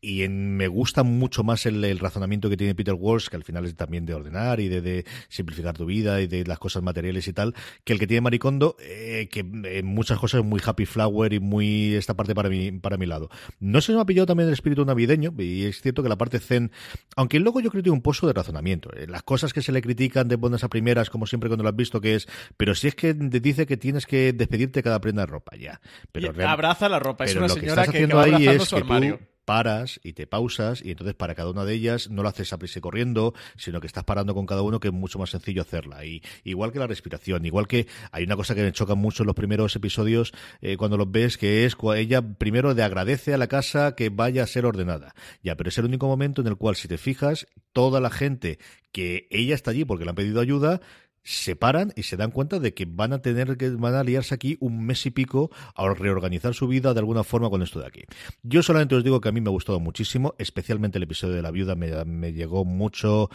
[0.00, 3.44] y en, me gusta mucho más el, el, razonamiento que tiene Peter Walsh, que al
[3.44, 6.82] final es también de ordenar y de, de, simplificar tu vida y de las cosas
[6.82, 7.54] materiales y tal,
[7.84, 11.40] que el que tiene Maricondo, eh, que en muchas cosas es muy happy flower y
[11.40, 13.28] muy esta parte para mi, para mi lado.
[13.58, 16.38] No se me ha pillado también el espíritu navideño, y es cierto que la parte
[16.38, 16.70] zen,
[17.16, 18.90] aunque luego yo creo que tiene un pozo de razonamiento.
[18.94, 21.70] Eh, las cosas que se le critican de buenas a primeras, como siempre cuando lo
[21.70, 25.00] has visto, que es, pero si es que te dice que tienes que despedirte cada
[25.00, 25.80] prenda de ropa, ya.
[26.12, 28.76] Pero abraza la ropa, es una lo señora que, que, haciendo que ahí es su
[28.76, 29.18] que tú
[29.48, 32.58] paras y te pausas y entonces para cada una de ellas no lo haces a
[32.58, 36.04] prisa corriendo, sino que estás parando con cada uno que es mucho más sencillo hacerla.
[36.04, 39.28] Y igual que la respiración, igual que hay una cosa que me choca mucho en
[39.28, 43.46] los primeros episodios eh, cuando los ves, que es ella primero le agradece a la
[43.46, 45.14] casa que vaya a ser ordenada.
[45.42, 48.58] Ya, pero es el único momento en el cual si te fijas, toda la gente
[48.92, 50.82] que ella está allí porque le han pedido ayuda,
[51.28, 54.34] se paran y se dan cuenta de que van a tener que van a liarse
[54.34, 57.86] aquí un mes y pico a reorganizar su vida de alguna forma con esto de
[57.86, 58.00] aquí.
[58.42, 61.42] Yo solamente os digo que a mí me ha gustado muchísimo, especialmente el episodio de
[61.42, 63.28] la viuda me, me llegó mucho,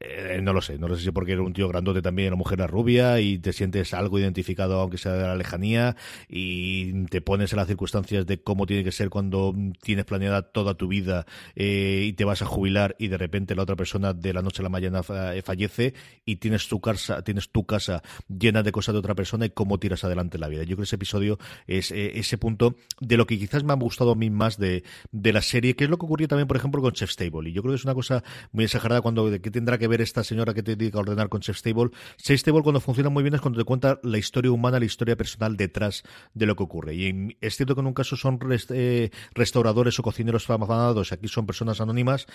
[0.00, 2.36] eh, no lo sé, no lo sé si porque era un tío grandote también, una
[2.36, 5.94] mujer rubia y te sientes algo identificado aunque sea de la lejanía
[6.28, 10.74] y te pones en las circunstancias de cómo tiene que ser cuando tienes planeada toda
[10.74, 14.32] tu vida eh, y te vas a jubilar y de repente la otra persona de
[14.32, 15.94] la noche a la mañana fallece
[16.24, 20.04] y tienes tu casa tu casa llena de cosas de otra persona y cómo tiras
[20.04, 20.62] adelante la vida.
[20.62, 23.76] Yo creo que ese episodio es eh, ese punto de lo que quizás me ha
[23.76, 26.56] gustado a mí más de, de la serie, que es lo que ocurrió también, por
[26.56, 27.50] ejemplo, con Chef Stable.
[27.50, 28.22] Y yo creo que es una cosa
[28.52, 31.28] muy exagerada cuando de qué tendrá que ver esta señora que te dedica a ordenar
[31.28, 31.90] con Chef Stable.
[32.16, 35.16] Chef Stable cuando funciona muy bien es cuando te cuenta la historia humana, la historia
[35.16, 36.02] personal detrás
[36.34, 36.94] de lo que ocurre.
[36.94, 38.38] Y es cierto que en un caso son
[38.70, 42.26] eh, restauradores o cocineros afamados, aquí son personas anónimas,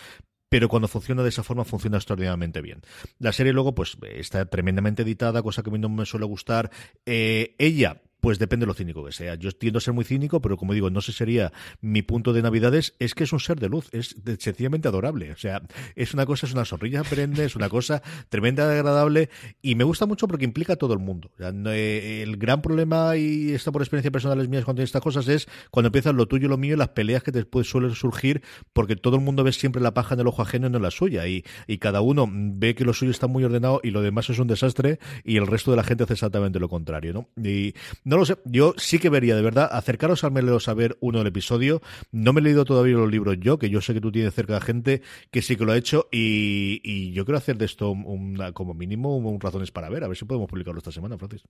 [0.51, 2.81] pero cuando funciona de esa forma funciona extraordinariamente bien.
[3.19, 6.69] La serie luego pues está tremendamente editada, cosa que a mí no me suele gustar.
[7.05, 9.35] Eh, ella pues depende de lo cínico que sea.
[9.35, 11.51] Yo tiendo a ser muy cínico, pero como digo, no sé sería
[11.81, 15.31] mi punto de Navidades, es que es un ser de luz, es sencillamente adorable.
[15.31, 15.61] O sea,
[15.95, 19.29] es una cosa, es una sonrisa perenne, es una cosa tremenda agradable
[19.61, 21.31] y me gusta mucho porque implica a todo el mundo.
[21.39, 25.47] Eh, el gran problema, y esto por experiencia personal es mía cuando estas cosas, es
[25.71, 29.15] cuando empiezan lo tuyo y lo mío, las peleas que después suelen surgir porque todo
[29.15, 31.27] el mundo ve siempre la paja en el ojo ajeno y no en la suya.
[31.27, 34.37] Y, y cada uno ve que lo suyo está muy ordenado y lo demás es
[34.37, 37.29] un desastre y el resto de la gente hace exactamente lo contrario, ¿no?
[37.43, 37.73] Y
[38.11, 41.19] no lo sé, yo sí que vería, de verdad, acercaros al menos a ver uno
[41.19, 41.81] del episodio.
[42.11, 44.55] No me he leído todavía los libros yo, que yo sé que tú tienes cerca
[44.55, 45.01] de gente
[45.31, 48.73] que sí que lo ha hecho y, y yo quiero hacer de esto una, como
[48.73, 51.43] mínimo un, razones para ver, a ver si podemos publicarlo esta semana, Francis.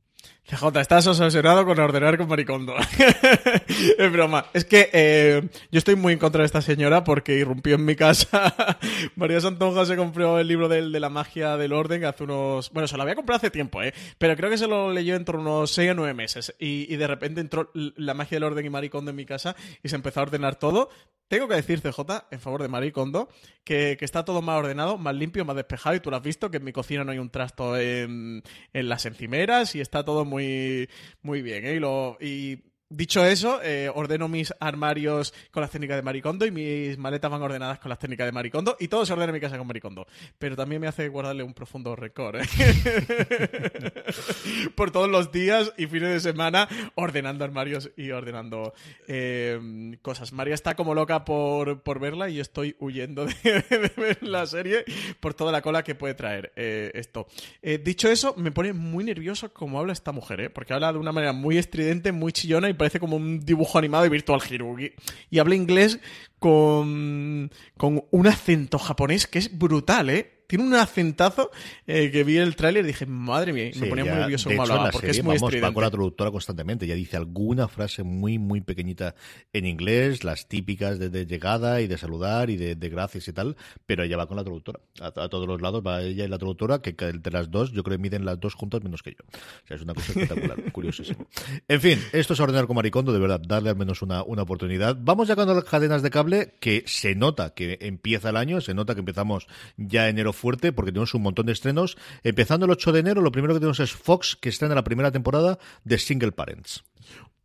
[0.44, 2.76] CJ, estás obsesionado con ordenar con Maricondo.
[3.98, 4.46] es broma.
[4.54, 7.96] Es que eh, yo estoy muy en contra de esta señora porque irrumpió en mi
[7.96, 8.56] casa.
[9.16, 12.70] María Santonja se compró el libro de, de la magia del orden hace unos...
[12.70, 13.96] Bueno, se lo había comprado hace tiempo, ¿eh?
[14.20, 16.51] Pero creo que se lo leyó entre unos 6 o 9 meses.
[16.60, 19.96] Y, de repente entró la magia del orden y Maricondo en mi casa y se
[19.96, 20.90] empezó a ordenar todo.
[21.28, 23.30] Tengo que decir, CJ, en favor de Maricondo,
[23.64, 25.96] que, que está todo más ordenado, más limpio, más despejado.
[25.96, 28.44] Y tú lo has visto, que en mi cocina no hay un trasto en,
[28.74, 30.90] en las encimeras y está todo muy,
[31.22, 31.66] muy bien.
[31.66, 31.80] ¿eh?
[31.80, 36.98] Lo, y dicho eso, eh, ordeno mis armarios con las técnicas de Maricondo y mis
[36.98, 38.76] maletas van ordenadas con las técnicas de Maricondo.
[38.80, 40.06] Y todo se ordena en mi casa con Maricondo.
[40.38, 42.42] Pero también me hace guardarle un profundo récord.
[42.42, 42.46] ¿eh?
[44.76, 48.74] Por todos los días y fines de semana ordenando armarios y ordenando
[49.08, 50.34] eh, cosas.
[50.34, 53.34] María está como loca por, por verla y yo estoy huyendo de,
[53.70, 54.84] de ver la serie
[55.20, 57.28] por toda la cola que puede traer eh, esto.
[57.84, 60.50] Dicho eso, me pone muy nervioso cómo habla esta mujer, ¿eh?
[60.50, 64.06] porque habla de una manera muy estridente, muy chillona y parece como un dibujo animado
[64.06, 64.76] de Virtual Hero.
[64.80, 64.92] Y,
[65.30, 66.00] y habla inglés
[66.40, 70.41] con, con un acento japonés que es brutal, ¿eh?
[70.52, 71.50] Tiene un acentazo
[71.88, 74.60] eh, que vi el tráiler y dije, madre mía, me ponía ya, muy nervioso en
[74.60, 76.86] hablaba, la porque serie, es muy vamos, va con la traductora constantemente.
[76.86, 79.16] Ya dice alguna frase muy, muy pequeñita
[79.54, 83.32] en inglés, las típicas de, de llegada y de saludar y de, de gracias y
[83.32, 84.82] tal, pero ella va con la traductora.
[85.00, 87.82] A, a todos los lados va ella y la traductora, que entre las dos, yo
[87.84, 89.24] creo que miden las dos juntas menos que yo.
[89.64, 91.28] O sea, es una cosa espectacular, curiosísimo.
[91.70, 94.98] En fin, esto es ordenar con Maricondo, de verdad, darle al menos una, una oportunidad.
[95.00, 98.74] Vamos ya con las cadenas de cable, que se nota que empieza el año, se
[98.74, 99.48] nota que empezamos
[99.78, 101.98] ya enero fuerte, porque tenemos un montón de estrenos.
[102.24, 105.12] Empezando el 8 de enero, lo primero que tenemos es Fox, que estrena la primera
[105.12, 106.84] temporada de Single Parents.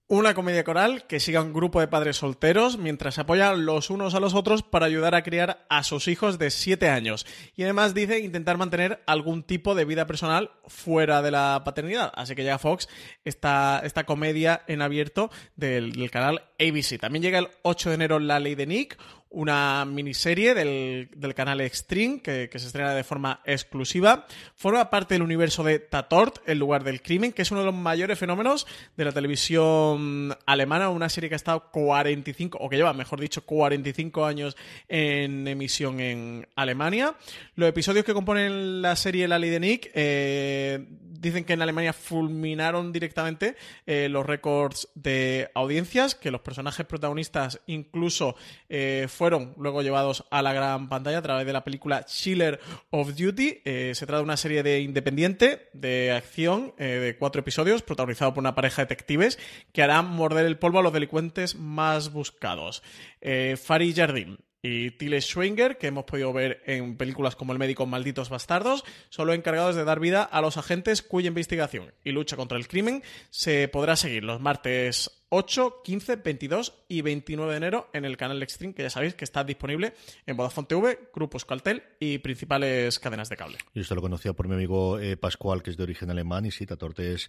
[0.08, 4.14] Una comedia coral que siga un grupo de padres solteros mientras se apoyan los unos
[4.14, 7.26] a los otros para ayudar a criar a sus hijos de 7 años.
[7.56, 12.12] Y además dice intentar mantener algún tipo de vida personal fuera de la paternidad.
[12.14, 12.88] Así que llega Fox
[13.24, 17.00] esta, esta comedia en abierto del, del canal ABC.
[17.00, 18.98] También llega el 8 de enero La Ley de Nick,
[19.30, 24.26] una miniserie del, del canal Extreme que, se estrena de forma exclusiva.
[24.54, 27.74] Forma parte del universo de Tatort, el lugar del crimen, que es uno de los
[27.74, 28.66] mayores fenómenos
[28.96, 33.44] de la televisión alemana, una serie que ha estado 45, o que lleva, mejor dicho,
[33.44, 34.56] 45 años
[34.88, 37.14] en emisión en Alemania.
[37.56, 39.56] Los episodios que componen la serie La Ley
[39.94, 40.86] eh,
[41.20, 43.56] dicen que en Alemania fulminaron directamente
[43.86, 48.36] eh, los récords de audiencias, que los personajes protagonistas incluso
[48.68, 52.60] eh, fueron luego llevados a la gran pantalla a través de la película Chiller
[52.90, 53.62] of Duty.
[53.64, 58.34] Eh, se trata de una serie de independiente, de acción, eh, de cuatro episodios, protagonizado
[58.34, 59.38] por una pareja de detectives
[59.72, 62.82] que harán morder el polvo a los delincuentes más buscados.
[63.20, 68.30] Eh, Jardín y Tilly Schwinger, que hemos podido ver en películas como El médico Malditos
[68.30, 72.58] Bastardos, son los encargados de dar vida a los agentes cuya investigación y lucha contra
[72.58, 78.04] el crimen se podrá seguir los martes 8, 15, 22 y 29 de enero en
[78.04, 82.18] el canal Extreme, que ya sabéis que está disponible en Vodafone TV, Grupos Caltel y
[82.18, 83.58] principales cadenas de cable.
[83.74, 86.52] Yo esto lo conocía por mi amigo eh, Pascual, que es de origen alemán, y
[86.52, 87.28] sí, Tatorte es...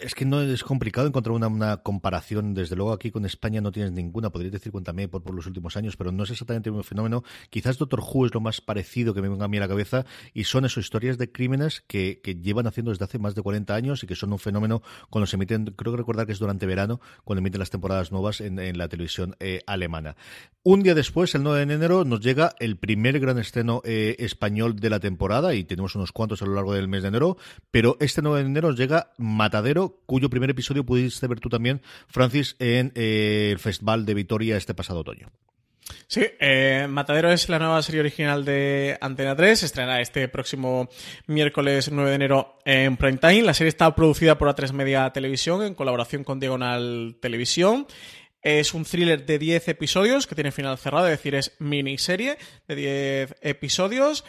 [0.00, 3.90] Es que no es complicado encontrar una, comparación, desde luego aquí con España no tienes
[3.90, 7.24] ninguna, podrías decir cuéntame por, por los últimos años, pero no es exactamente un fenómeno.
[7.50, 10.06] Quizás Doctor Who es lo más parecido que me venga a mí a la cabeza,
[10.32, 13.74] y son esas historias de crímenes que, que llevan haciendo desde hace más de 40
[13.74, 16.66] años y que son un fenómeno cuando se emiten, creo que recordar que es durante
[16.66, 17.00] verano,
[17.32, 20.16] cuando emiten las temporadas nuevas en, la televisión eh, alemana.
[20.64, 24.76] Un día después, el 9 de enero, nos llega el primer gran estreno eh, español
[24.76, 27.38] de la temporada y tenemos unos cuantos a lo largo del mes de enero,
[27.70, 31.80] pero este 9 de enero nos llega Matadero, cuyo primer episodio pudiste ver tú también,
[32.06, 35.30] Francis, en eh, el Festival de Vitoria este pasado otoño.
[36.06, 39.58] Sí, eh, Matadero es la nueva serie original de Antena 3.
[39.58, 40.88] Se estrenará este próximo
[41.26, 43.42] miércoles 9 de enero en Prime Time.
[43.42, 47.86] La serie está producida por A3 Media Televisión en colaboración con Diagonal Televisión.
[48.42, 52.74] Es un thriller de 10 episodios que tiene final cerrado, es decir, es miniserie de
[52.74, 54.24] 10 episodios.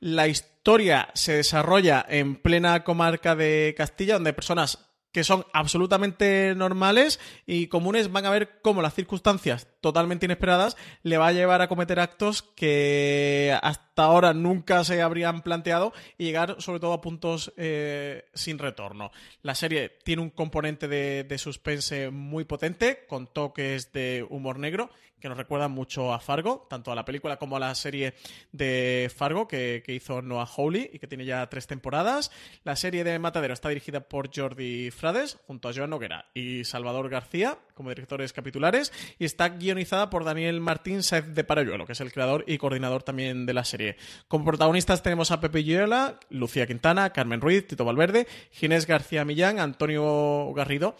[0.00, 7.18] La historia se desarrolla en plena comarca de Castilla, donde personas que son absolutamente normales
[7.46, 11.68] y comunes van a ver cómo las circunstancias totalmente inesperadas le va a llevar a
[11.68, 17.52] cometer actos que hasta ahora nunca se habrían planteado y llegar sobre todo a puntos
[17.56, 19.10] eh, sin retorno.
[19.42, 24.90] La serie tiene un componente de, de suspense muy potente con toques de humor negro
[25.20, 28.14] que nos recuerda mucho a Fargo, tanto a la película como a la serie
[28.52, 32.30] de Fargo que, que hizo Noah Hawley y que tiene ya tres temporadas.
[32.64, 37.08] La serie de Matadero está dirigida por Jordi Frades junto a Joan Noguera y Salvador
[37.08, 42.00] García como directores capitulares y está guionizada por Daniel Martín Saez de Parayuelo, que es
[42.00, 43.96] el creador y coordinador también de la serie.
[44.26, 49.60] Como protagonistas tenemos a Pepe Yuela, Lucía Quintana, Carmen Ruiz, Tito Valverde, Ginés García Millán,
[49.60, 50.96] Antonio Garrido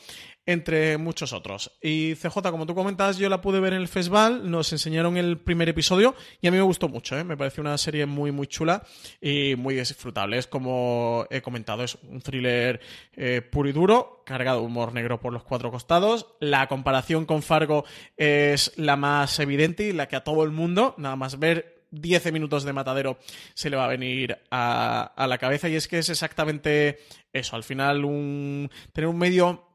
[0.49, 1.73] entre muchos otros.
[1.83, 5.37] Y CJ, como tú comentas, yo la pude ver en el festival, nos enseñaron el
[5.37, 7.23] primer episodio y a mí me gustó mucho, ¿eh?
[7.23, 8.83] me pareció una serie muy, muy chula
[9.21, 10.39] y muy disfrutable.
[10.39, 12.81] Es como he comentado, es un thriller
[13.13, 16.29] eh, puro y duro, cargado de humor negro por los cuatro costados.
[16.41, 17.85] La comparación con Fargo
[18.17, 22.33] es la más evidente y la que a todo el mundo, nada más ver 10
[22.33, 23.19] minutos de matadero
[23.53, 27.01] se le va a venir a, a, la cabeza y es que es exactamente
[27.35, 29.68] eso, al final un tener un medio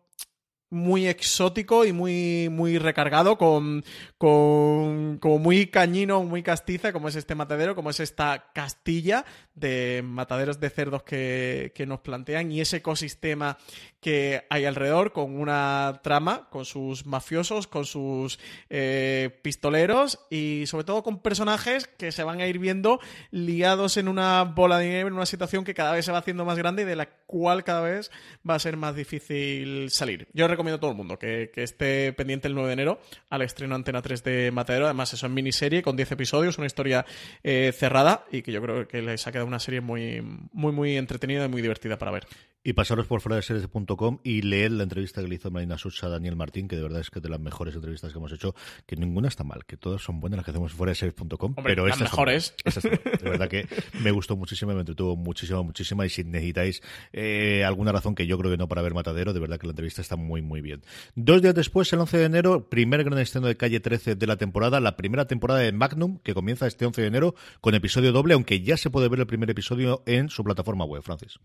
[0.74, 3.86] muy exótico y muy, muy recargado, con,
[4.18, 10.02] con como muy cañino, muy castiza, como es este matadero, como es esta Castilla de
[10.04, 13.58] mataderos de cerdos que, que nos plantean y ese ecosistema
[14.04, 18.38] que hay alrededor con una trama, con sus mafiosos, con sus
[18.70, 23.00] eh, pistoleros y sobre todo con personajes que se van a ir viendo
[23.32, 26.44] liados en una bola de nieve, en una situación que cada vez se va haciendo
[26.44, 28.12] más grande y de la cual cada vez
[28.48, 30.28] va a ser más difícil salir.
[30.34, 33.00] Yo a todo el mundo que, que esté pendiente el 9 de enero
[33.30, 34.86] al estreno Antena 3 de Matadero.
[34.86, 37.06] Además, eso en miniserie con 10 episodios, una historia
[37.44, 40.98] eh, cerrada y que yo creo que les ha quedado una serie muy, muy, muy
[40.98, 42.28] entretenida y muy divertida para ver.
[42.66, 46.08] Y pasaros por fuera de series.com y leer la entrevista que le hizo Marina Sucha
[46.08, 48.32] a Daniel Martín, que de verdad es que es de las mejores entrevistas que hemos
[48.32, 48.56] hecho,
[48.86, 51.86] que ninguna está mal, que todas son buenas las que hacemos fuera de series.com, pero
[51.86, 52.56] las estas mejores.
[53.24, 53.68] De verdad que
[54.02, 58.38] me gustó muchísimo, me entretuvo muchísimo, muchísimo, y si necesitáis eh, alguna razón que yo
[58.38, 60.84] creo que no para ver Matadero, de verdad que la entrevista está muy, muy bien.
[61.16, 64.38] Dos días después, el 11 de enero, primer gran estreno de Calle 13 de la
[64.38, 68.34] temporada, la primera temporada de Magnum, que comienza este 11 de enero con episodio doble,
[68.36, 71.40] aunque ya se puede ver el primer episodio en su plataforma web, Francis.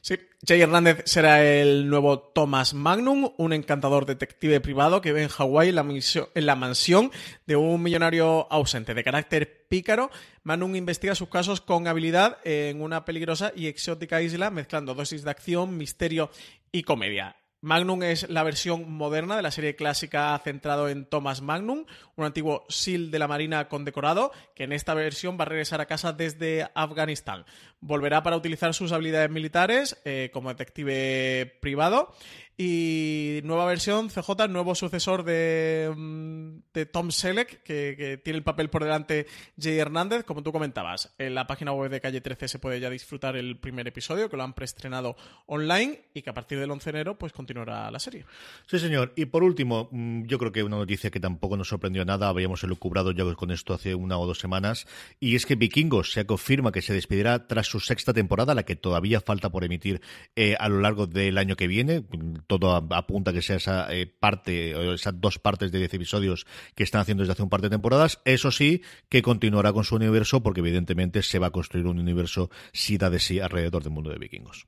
[0.00, 0.16] Sí,
[0.54, 5.70] Jay Hernández será el nuevo Thomas Magnum, un encantador detective privado que vive en Hawái
[5.70, 6.00] en,
[6.32, 7.10] en la mansión
[7.44, 10.12] de un millonario ausente de carácter pícaro.
[10.44, 15.30] Magnum investiga sus casos con habilidad en una peligrosa y exótica isla, mezclando dosis de
[15.32, 16.30] acción, misterio
[16.70, 17.34] y comedia.
[17.64, 22.66] Magnum es la versión moderna de la serie clásica centrado en Thomas Magnum, un antiguo
[22.68, 26.68] SEAL de la Marina condecorado que en esta versión va a regresar a casa desde
[26.74, 27.46] Afganistán.
[27.86, 32.14] Volverá para utilizar sus habilidades militares eh, como detective privado
[32.56, 38.70] y nueva versión, CJ, nuevo sucesor de, mm, de Tom Selleck, que, tiene el papel
[38.70, 39.26] por delante
[39.60, 41.12] Jay Hernández, como tú comentabas.
[41.18, 44.36] En la página web de Calle 13 se puede ya disfrutar el primer episodio, que
[44.36, 45.16] lo han preestrenado
[45.46, 48.24] online y que a partir del 11 de enero pues continuará la serie.
[48.66, 49.12] Sí, señor.
[49.16, 52.62] Y por último, mm, yo creo que una noticia que tampoco nos sorprendió nada, habíamos
[52.62, 54.86] elucubrado ya con esto hace una o dos semanas,
[55.18, 58.76] y es que Vikingos se confirma que se despedirá tras su sexta temporada, la que
[58.76, 60.00] todavía falta por emitir
[60.36, 62.04] eh, a lo largo del año que viene
[62.46, 66.46] todo apunta que sea esa eh, parte, esas dos partes de 10 episodios
[66.76, 68.20] que están haciendo desde hace un par de temporadas.
[68.24, 72.48] Eso sí, que continuará con su universo, porque evidentemente se va a construir un universo
[72.72, 74.66] sí da de sí alrededor del mundo de vikingos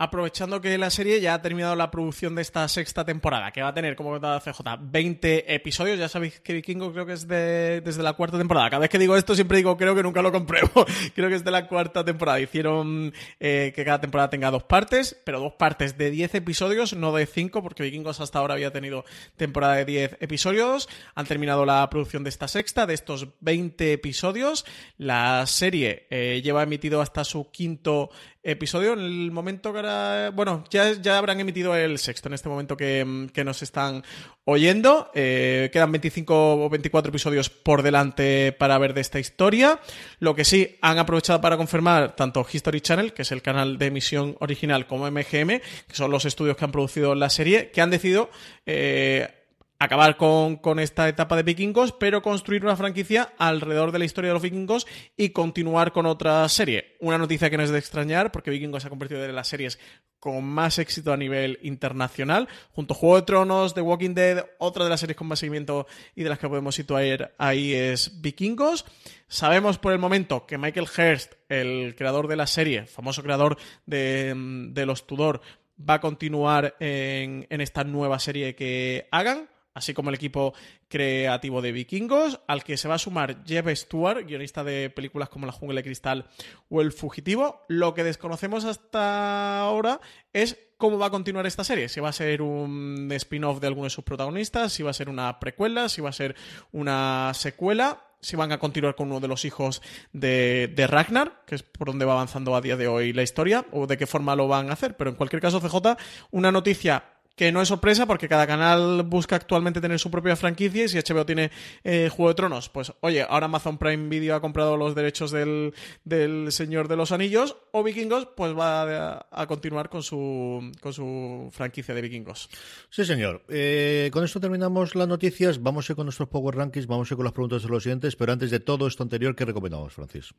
[0.00, 3.68] aprovechando que la serie ya ha terminado la producción de esta sexta temporada, que va
[3.68, 5.98] a tener, como comentaba CJ, 20 episodios.
[5.98, 8.70] Ya sabéis que Vikingo creo que es de, desde la cuarta temporada.
[8.70, 10.86] Cada vez que digo esto siempre digo creo que nunca lo compruebo.
[11.14, 12.40] creo que es de la cuarta temporada.
[12.40, 17.12] Hicieron eh, que cada temporada tenga dos partes, pero dos partes de 10 episodios, no
[17.12, 19.04] de 5, porque Vikingos hasta ahora había tenido
[19.36, 20.88] temporada de 10 episodios.
[21.14, 24.64] Han terminado la producción de esta sexta, de estos 20 episodios.
[24.96, 28.08] La serie eh, lleva emitido hasta su quinto
[28.42, 28.92] episodio.
[28.92, 30.30] En el momento que ahora.
[30.30, 34.02] Bueno, ya, ya habrán emitido el sexto en este momento que, que nos están
[34.44, 35.10] oyendo.
[35.14, 39.80] Eh, quedan 25 o 24 episodios por delante para ver de esta historia.
[40.18, 43.86] Lo que sí han aprovechado para confirmar tanto History Channel, que es el canal de
[43.86, 47.90] emisión original, como MGM, que son los estudios que han producido la serie, que han
[47.90, 48.30] decidido.
[48.66, 49.39] Eh,
[49.80, 54.28] acabar con, con, esta etapa de vikingos, pero construir una franquicia alrededor de la historia
[54.28, 56.96] de los vikingos y continuar con otra serie.
[57.00, 59.78] Una noticia que no es de extrañar, porque Vikingos se ha convertido en las series
[60.18, 64.84] con más éxito a nivel internacional, junto a Juego de Tronos, The Walking Dead, otra
[64.84, 68.84] de las series con más seguimiento y de las que podemos situar ahí es Vikingos.
[69.28, 73.56] Sabemos por el momento que Michael Hurst, el creador de la serie, famoso creador
[73.86, 74.34] de,
[74.72, 75.40] de los Tudor,
[75.80, 80.54] va a continuar en, en esta nueva serie que hagan así como el equipo
[80.88, 85.46] creativo de Vikingos, al que se va a sumar Jeff Stewart, guionista de películas como
[85.46, 86.26] La Jungla de Cristal
[86.68, 87.62] o El Fugitivo.
[87.68, 90.00] Lo que desconocemos hasta ahora
[90.32, 91.88] es cómo va a continuar esta serie.
[91.88, 95.08] Si va a ser un spin-off de alguno de sus protagonistas, si va a ser
[95.08, 96.34] una precuela, si va a ser
[96.72, 99.80] una secuela si van a continuar con uno de los hijos
[100.12, 103.64] de, de, Ragnar, que es por donde va avanzando a día de hoy la historia,
[103.72, 104.96] o de qué forma lo van a hacer.
[104.98, 105.96] Pero en cualquier caso, CJ,
[106.30, 107.02] una noticia
[107.40, 110.98] que no es sorpresa porque cada canal busca actualmente tener su propia franquicia y si
[110.98, 111.50] HBO tiene
[111.84, 115.72] eh, Juego de Tronos, pues oye, ahora Amazon Prime Video ha comprado los derechos del,
[116.04, 120.92] del Señor de los Anillos o Vikingos, pues va a, a continuar con su, con
[120.92, 122.50] su franquicia de Vikingos.
[122.90, 123.42] Sí, señor.
[123.48, 125.62] Eh, con esto terminamos las noticias.
[125.62, 127.82] Vamos a ir con nuestros Power Rankings, vamos a ir con las preguntas de los
[127.82, 130.34] siguientes, pero antes de todo esto anterior, ¿qué recomendamos, Francis?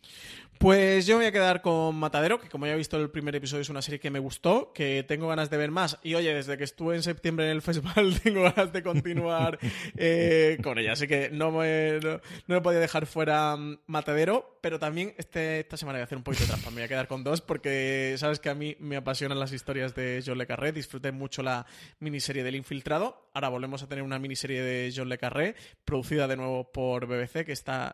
[0.59, 3.35] Pues yo me voy a quedar con Matadero, que como ya he visto el primer
[3.35, 5.97] episodio es una serie que me gustó, que tengo ganas de ver más.
[6.03, 9.59] Y oye, desde que estuve en septiembre en el festival tengo ganas de continuar
[9.97, 10.93] eh, con ella.
[10.93, 15.77] Así que no me, no, me podía dejar fuera mm, Matadero, pero también este, esta
[15.77, 16.69] semana voy a hacer un poquito de trampa.
[16.69, 19.95] Me voy a quedar con dos porque sabes que a mí me apasionan las historias
[19.95, 20.71] de John Le Carré.
[20.71, 21.65] Disfruté mucho la
[21.99, 23.29] miniserie del Infiltrado.
[23.33, 27.45] Ahora volvemos a tener una miniserie de John Le Carré, producida de nuevo por BBC,
[27.45, 27.93] que está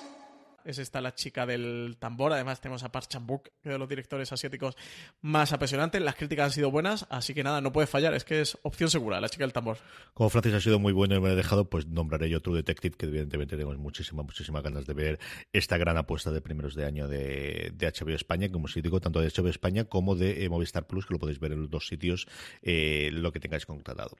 [0.65, 2.33] Es esta la chica del tambor.
[2.33, 4.75] Además, tenemos a Park Chan-wook, que de los directores asiáticos
[5.21, 6.01] más apasionantes.
[6.01, 8.13] Las críticas han sido buenas, así que nada, no puede fallar.
[8.13, 9.77] Es que es opción segura, la chica del tambor.
[10.13, 12.95] Como Francis ha sido muy bueno y me ha dejado, pues nombraré yo True Detective,
[12.97, 15.19] que evidentemente tenemos muchísimas, muchísimas ganas de ver
[15.53, 19.21] esta gran apuesta de primeros de año de, de HBO España, como si digo, tanto
[19.21, 21.87] de HBO España como de eh, Movistar Plus, que lo podéis ver en los dos
[21.87, 22.27] sitios,
[22.61, 24.15] eh, lo que tengáis contratado.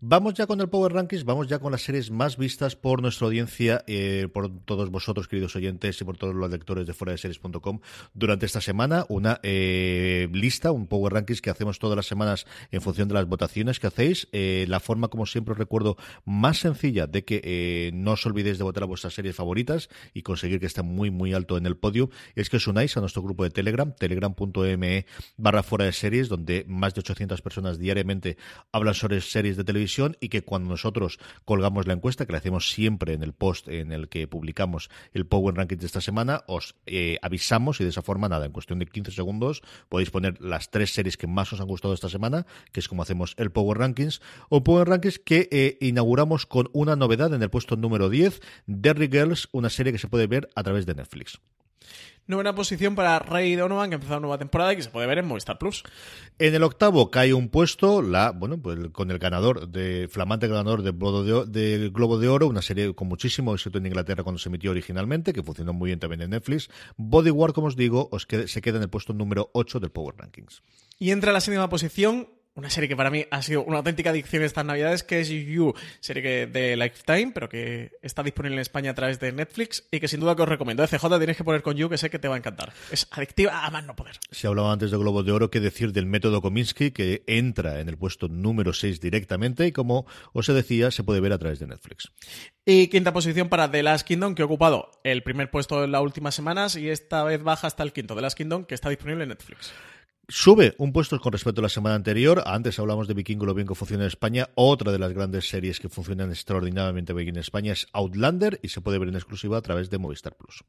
[0.00, 3.26] Vamos ya con el Power Rankings, vamos ya con las series más vistas por nuestra
[3.26, 7.18] audiencia, eh, por todos vosotros, queridos oyentes y por todos los lectores de fuera de
[7.18, 7.80] series.com
[8.14, 9.04] durante esta semana.
[9.08, 13.26] Una eh, lista, un Power Rankings que hacemos todas las semanas en función de las
[13.26, 14.28] votaciones que hacéis.
[14.32, 18.58] Eh, la forma, como siempre os recuerdo, más sencilla de que eh, no os olvidéis
[18.58, 21.76] de votar a vuestras series favoritas y conseguir que estén muy, muy alto en el
[21.76, 25.06] podio, es que os unáis a nuestro grupo de Telegram, telegram.me
[25.36, 28.38] barra fuera de series, donde más de 800 personas diariamente
[28.72, 32.70] hablan sobre series de televisión y que cuando nosotros colgamos la encuesta, que la hacemos
[32.70, 37.18] siempre en el post en el que publicamos el Power De esta semana, os eh,
[37.22, 40.94] avisamos y de esa forma, nada, en cuestión de 15 segundos podéis poner las tres
[40.94, 44.20] series que más os han gustado esta semana, que es como hacemos el Power Rankings,
[44.48, 49.08] o Power Rankings que eh, inauguramos con una novedad en el puesto número 10, Derry
[49.08, 51.40] Girls, una serie que se puede ver a través de Netflix.
[52.26, 55.06] Novena posición para Rey Donovan, que ha empezado una nueva temporada y que se puede
[55.06, 55.82] ver en Movistar Plus.
[56.38, 60.82] En el octavo cae un puesto, la bueno, pues con el ganador, de flamante ganador
[60.82, 64.48] de, de, de, Globo de Oro, una serie con muchísimo éxito en Inglaterra cuando se
[64.48, 66.70] emitió originalmente, que funcionó muy bien también en Netflix.
[66.96, 70.62] Bodyguard, como os digo, os se queda en el puesto número 8 del Power Rankings.
[70.98, 74.10] Y entra a la séptima posición una serie que para mí ha sido una auténtica
[74.10, 78.92] adicción estas navidades, que es You, serie de Lifetime, pero que está disponible en España
[78.92, 80.86] a través de Netflix y que sin duda que os recomiendo.
[80.86, 82.72] CJ tienes que poner con You, que sé que te va a encantar.
[82.90, 84.20] Es adictiva a más no poder.
[84.30, 87.88] Se hablaba antes de Globo de Oro, que decir del método Kominsky, que entra en
[87.88, 91.66] el puesto número 6 directamente y como os decía, se puede ver a través de
[91.66, 92.12] Netflix.
[92.64, 96.02] Y quinta posición para The Last Kingdom, que ha ocupado el primer puesto en las
[96.02, 98.14] últimas semanas y esta vez baja hasta el quinto.
[98.14, 99.72] The Last Kingdom, que está disponible en Netflix.
[100.28, 102.42] Sube un puesto con respecto a la semana anterior.
[102.46, 104.48] Antes hablamos de Vikingo, lo bien que funciona en España.
[104.54, 108.80] Otra de las grandes series que funcionan extraordinariamente bien en España es Outlander y se
[108.80, 110.64] puede ver en exclusiva a través de Movistar Plus.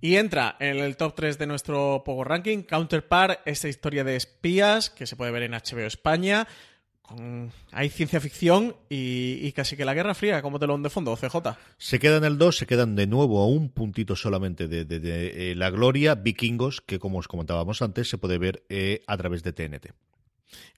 [0.00, 4.90] Y entra en el top 3 de nuestro Power Ranking Counterpart, esta historia de espías
[4.90, 6.48] que se puede ver en HBO España.
[7.72, 11.56] Hay ciencia ficción y, casi que la Guerra Fría como telón de fondo, CJ.
[11.76, 15.70] Se quedan el 2, se quedan de nuevo a un puntito solamente de eh, la
[15.70, 19.92] gloria, Vikingos, que como os comentábamos antes, se puede ver eh, a través de TNT.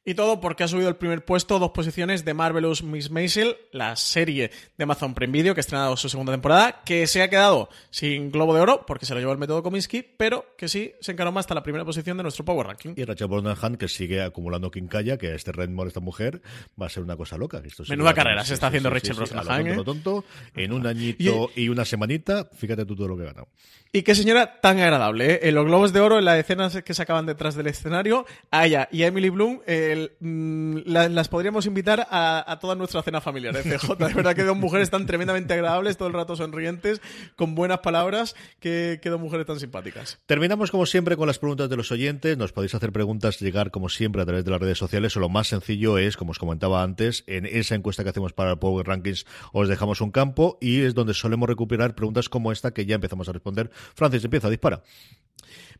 [0.07, 3.96] Y todo porque ha subido el primer puesto dos posiciones de Marvelous Miss Maisel, la
[3.96, 7.70] serie de Amazon Prime Video que ha estrenado su segunda temporada, que se ha quedado
[7.88, 11.12] sin Globo de Oro porque se lo llevó el método Kominsky, pero que sí se
[11.12, 12.92] encaró más hasta la primera posición de nuestro Power Ranking.
[12.96, 16.42] Y Rachel Brosnahan que sigue acumulando quincalla, que este Redmore, esta mujer,
[16.80, 17.62] va a ser una cosa loca.
[17.64, 19.66] Esto Menuda carrera se, está haciendo sí, Rachel sí, Brosnahan.
[19.68, 19.84] ¿eh?
[19.86, 21.62] tonto, en un añito y...
[21.62, 23.48] y una semanita, fíjate tú todo lo que ha ganado.
[23.90, 25.40] Y qué señora tan agradable, ¿eh?
[25.44, 28.66] En los Globos de Oro, en las escenas que se acaban detrás del escenario, a
[28.66, 29.61] ella y a Emily Bloom
[29.95, 33.95] el, mm, la- las podríamos invitar a, a toda nuestra cena familiar, ¿eh, CJ.
[33.97, 37.01] De verdad que dos mujeres tan tremendamente agradables, todo el rato sonrientes,
[37.36, 40.18] con buenas palabras, que, que dos mujeres tan simpáticas.
[40.26, 42.36] Terminamos como siempre con las preguntas de los oyentes.
[42.36, 45.16] Nos podéis hacer preguntas, llegar como siempre a través de las redes sociales.
[45.16, 48.51] O lo más sencillo es, como os comentaba antes, en esa encuesta que hacemos para
[48.53, 52.72] el Power Rankings os dejamos un campo y es donde solemos recuperar preguntas como esta
[52.72, 53.70] que ya empezamos a responder.
[53.95, 54.82] Francis, empieza, dispara.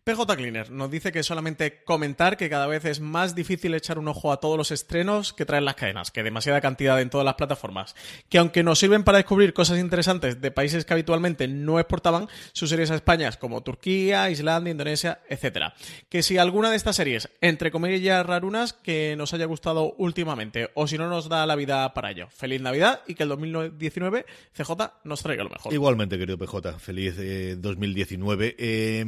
[0.05, 4.04] PJ Cleaner nos dice que solamente comentar que cada vez es más difícil echar un
[4.09, 7.35] ojo a todos los estrenos que traen las cadenas, que demasiada cantidad en todas las
[7.35, 7.95] plataformas,
[8.29, 12.71] que aunque nos sirven para descubrir cosas interesantes de países que habitualmente no exportaban sus
[12.71, 15.75] series a España, como Turquía, Islandia, Indonesia, etcétera.
[16.09, 20.87] Que si alguna de estas series, entre comillas rarunas, que nos haya gustado últimamente, o
[20.87, 22.29] si no nos da la vida para ello.
[22.31, 24.71] Feliz Navidad y que el 2019 CJ
[25.05, 25.73] nos traiga lo mejor.
[25.73, 28.57] Igualmente, querido PJ, feliz eh, 2019.
[28.59, 29.05] Eh,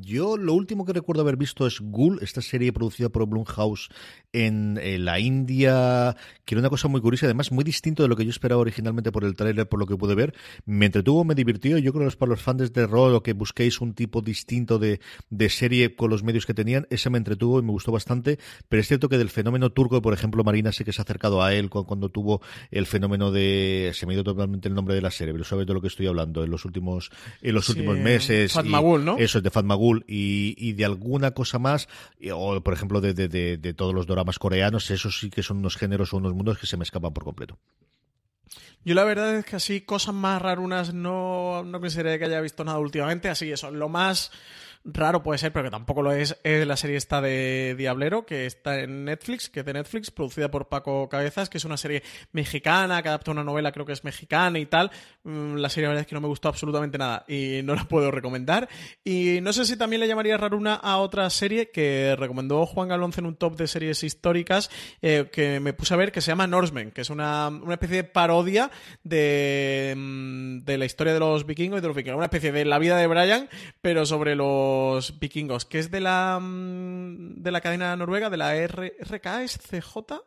[0.00, 3.88] yo lo último que recuerdo haber visto es Ghoul, esta serie producida por Blumhouse
[4.32, 8.16] en eh, la India, que era una cosa muy curiosa, además muy distinto de lo
[8.16, 10.34] que yo esperaba originalmente por el tráiler, por lo que pude ver.
[10.66, 11.78] Me entretuvo, me divirtió.
[11.78, 15.00] Yo creo que para los fans de rol o que busquéis un tipo distinto de,
[15.30, 18.38] de serie con los medios que tenían, esa me entretuvo y me gustó bastante.
[18.68, 21.42] Pero es cierto que del fenómeno turco, por ejemplo, Marina sé que se ha acercado
[21.42, 23.92] a él cu- cuando tuvo el fenómeno de.
[23.94, 26.06] Se me ido totalmente el nombre de la serie, pero sabes de lo que estoy
[26.06, 28.52] hablando en los últimos, en los Sí, últimos meses.
[28.52, 29.16] Fatmagul, ¿no?
[29.16, 31.88] Eso es de Fatmagul y, y de alguna cosa más,
[32.20, 35.58] y- o por ejemplo de, de, de, de los doramas coreanos, esos sí que son
[35.58, 37.58] unos géneros o unos mundos que se me escapan por completo.
[38.84, 42.64] Yo la verdad es que así cosas más rarunas no, no consideré que haya visto
[42.64, 43.28] nada últimamente.
[43.28, 44.30] Así eso, lo más
[44.84, 48.46] raro puede ser, pero que tampoco lo es, es la serie esta de Diablero, que
[48.46, 52.02] está en Netflix, que es de Netflix, producida por Paco Cabezas, que es una serie
[52.32, 54.90] mexicana, que adapta una novela, creo que es mexicana y tal.
[55.24, 57.84] Mm, La serie la verdad es que no me gustó absolutamente nada y no la
[57.84, 58.68] puedo recomendar.
[59.04, 63.20] Y no sé si también le llamaría raruna a otra serie que recomendó Juan Galonce
[63.20, 64.70] en un top de series históricas
[65.02, 67.96] eh, que me puse a ver, que se llama Norsemen, que es una, una especie
[67.96, 68.70] de parodia
[69.02, 72.16] de, mm, de la historia de los vikingos y de los vikingos.
[72.16, 73.48] Una especie de la vida de Brian,
[73.80, 74.67] pero sobre los
[75.18, 80.22] vikingos, que es de la, mm, de la cadena noruega, de la R RKS CJ.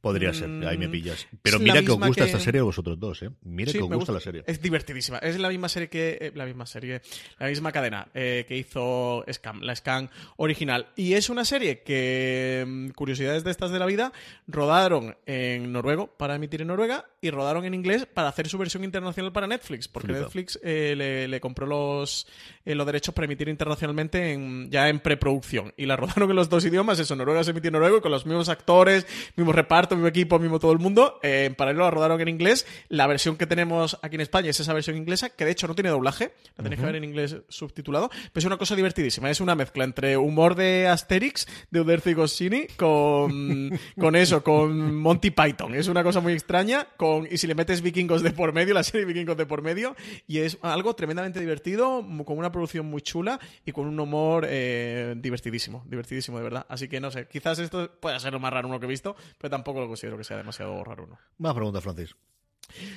[0.00, 1.26] Podría ser, ahí me Mm, pillas.
[1.42, 3.30] Pero mira que os gusta que- esta serie a vosotros dos, ¿eh?
[3.42, 4.42] Mira Sí, que os gusta, la serie.
[4.46, 5.18] Es divertidísima.
[5.18, 6.18] Es la misma serie que.
[6.20, 7.02] eh, la misma serie.
[7.38, 10.88] La misma cadena eh, que hizo Scam, la Scam original.
[10.96, 12.64] Y es una serie que.
[12.66, 14.12] mm, Curiosidades de estas de la vida.
[14.48, 17.06] Rodaron en noruego para emitir en Noruega.
[17.20, 19.86] Y rodaron en inglés para hacer su versión internacional para Netflix.
[19.88, 20.20] Porque Flipa.
[20.22, 22.26] Netflix eh, le, le compró los,
[22.64, 25.72] los derechos para emitir internacionalmente en- ya en preproducción.
[25.76, 26.98] Y la rodaron en los dos idiomas.
[26.98, 29.06] Eso, Noruega se emitió en noruego y con los mismos actores,
[29.36, 31.18] mismo reparto, mismo equipo, mismo todo el mundo.
[31.22, 32.66] Eh, en paralelo la rodaron en inglés.
[32.90, 35.74] La versión que tenemos aquí en España es esa versión inglesa, que de hecho no
[35.74, 36.34] tiene doblaje.
[36.58, 36.92] La tenéis que Ujú.
[36.92, 38.10] ver en inglés subtitulado.
[38.10, 39.30] Pero es una cosa divertidísima.
[39.30, 44.94] Es una mezcla entre humor de Asterix, de Uderzo y Goscinny, con, con eso, con
[44.94, 45.74] Monty Python.
[45.74, 46.88] Es una cosa muy extraña.
[46.98, 49.96] Con, y si le metes vikingos de por medio, la serie vikingos de por medio.
[50.26, 55.14] Y es algo tremendamente divertido, con una producción muy chula y con un humor eh,
[55.16, 55.82] divertidísimo.
[55.86, 56.66] Divertidísimo, de verdad.
[56.68, 59.16] Así que no sé, quizás esto pueda ser lo más raro uno que he visto,
[59.38, 61.18] pero tampoco lo considero que sea demasiado raro uno.
[61.38, 62.14] Más preguntas, Francis.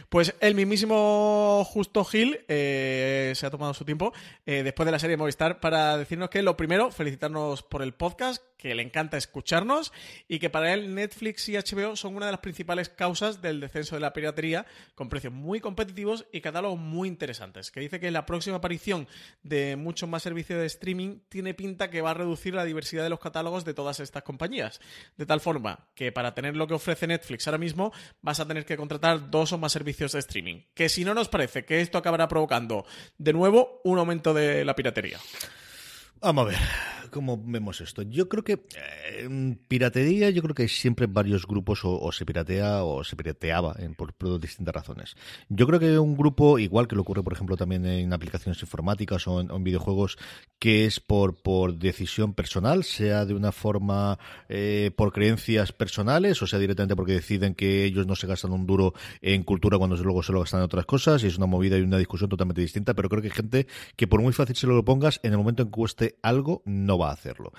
[0.09, 4.13] Pues el mismísimo Justo Gil eh, se ha tomado su tiempo
[4.45, 8.43] eh, después de la serie Movistar para decirnos que lo primero, felicitarnos por el podcast,
[8.57, 9.91] que le encanta escucharnos
[10.27, 13.95] y que para él Netflix y HBO son una de las principales causas del descenso
[13.95, 14.65] de la piratería
[14.95, 17.71] con precios muy competitivos y catálogos muy interesantes.
[17.71, 19.07] Que dice que la próxima aparición
[19.43, 23.09] de muchos más servicios de streaming tiene pinta que va a reducir la diversidad de
[23.09, 24.79] los catálogos de todas estas compañías.
[25.17, 28.65] De tal forma que para tener lo que ofrece Netflix ahora mismo vas a tener
[28.65, 30.61] que contratar dos o más servicios de streaming.
[30.73, 32.85] Que si no nos parece que esto acabará provocando
[33.17, 35.19] de nuevo un aumento de la piratería.
[36.21, 36.57] Vamos a ver
[37.15, 38.01] cómo vemos esto.
[38.01, 42.83] Yo creo que eh, piratería, yo creo que hay siempre varios grupos o, se piratea
[42.83, 45.15] o se pirateaba en, por, distintas razones.
[45.47, 49.27] Yo creo que un grupo, igual que lo ocurre, por ejemplo, también en aplicaciones informáticas
[49.29, 50.17] o en, o en videojuegos,
[50.59, 56.47] que es por, por decisión personal, sea de una forma eh, por creencias personales o
[56.47, 60.21] sea directamente porque deciden que ellos no se gastan un duro en cultura cuando luego
[60.21, 62.93] se lo gastan en otras cosas y es una movida y una discusión totalmente distinta,
[62.93, 65.63] pero creo que hay gente que por muy fácil se lo pongas, en el momento
[65.63, 67.51] en que cueste algo, no va a hacerlo.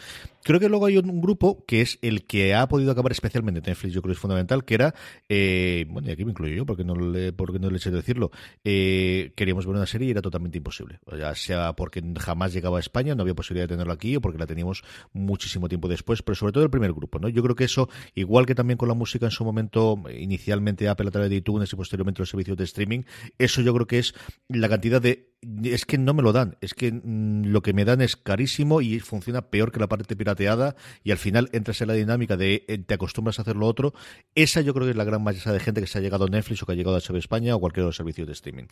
[0.47, 3.92] Creo que luego hay un, grupo que es el que ha podido acabar especialmente Netflix,
[3.92, 4.94] yo creo que es fundamental, que era,
[5.28, 7.90] eh, bueno, y aquí me incluyo yo, porque no le, porque no le he hecho
[7.90, 8.30] decirlo,
[8.62, 11.01] eh, queríamos ver una serie y era totalmente imposible.
[11.18, 14.38] Ya sea porque jamás llegaba a España, no había posibilidad de tenerlo aquí, o porque
[14.38, 17.28] la teníamos muchísimo tiempo después, pero sobre todo el primer grupo, ¿no?
[17.28, 21.09] Yo creo que eso, igual que también con la música en su momento, inicialmente Apple
[21.09, 23.03] a través de iTunes y posteriormente los servicios de streaming,
[23.36, 24.14] eso yo creo que es
[24.49, 26.57] la cantidad de es que no me lo dan.
[26.61, 30.16] Es que mm, lo que me dan es carísimo y funciona peor que la parte
[30.16, 33.66] pirateada y al final entras en la dinámica de eh, te acostumbras a hacer lo
[33.66, 33.95] otro.
[34.34, 36.28] Esa yo creo que es la gran mayoría de gente que se ha llegado a
[36.28, 38.64] Netflix o que ha llegado a HBO España o cualquier otro servicio de streaming.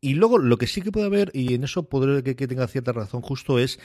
[0.00, 2.66] Y luego lo que sí que puede haber, y en eso podré que, que tenga
[2.66, 3.78] cierta razón justo, es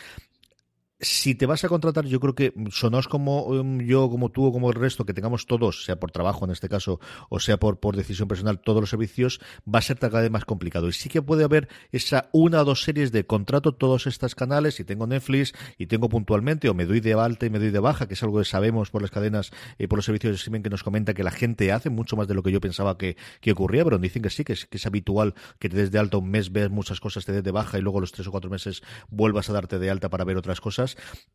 [1.01, 4.51] si te vas a contratar, yo creo que sonaos como um, yo, como tú o
[4.51, 6.99] como el resto, que tengamos todos, sea por trabajo en este caso,
[7.29, 10.87] o sea por, decisión personal, todos los servicios, va a ser cada vez más complicado.
[10.87, 14.79] Y sí que puede haber esa una o dos series de contrato todos estos canales,
[14.79, 17.79] y tengo Netflix, y tengo puntualmente, o me doy de alta y me doy de
[17.79, 20.61] baja, que es algo que sabemos por las cadenas y por los servicios de streaming
[20.61, 23.17] que nos comenta que la gente hace mucho más de lo que yo pensaba que,
[23.39, 25.97] que ocurría, pero dicen que sí, que es, que es habitual que te des de
[25.97, 28.31] alta un mes, veas muchas cosas, te des de baja y luego los tres o
[28.31, 30.90] cuatro meses vuelvas a darte de alta para ver otras cosas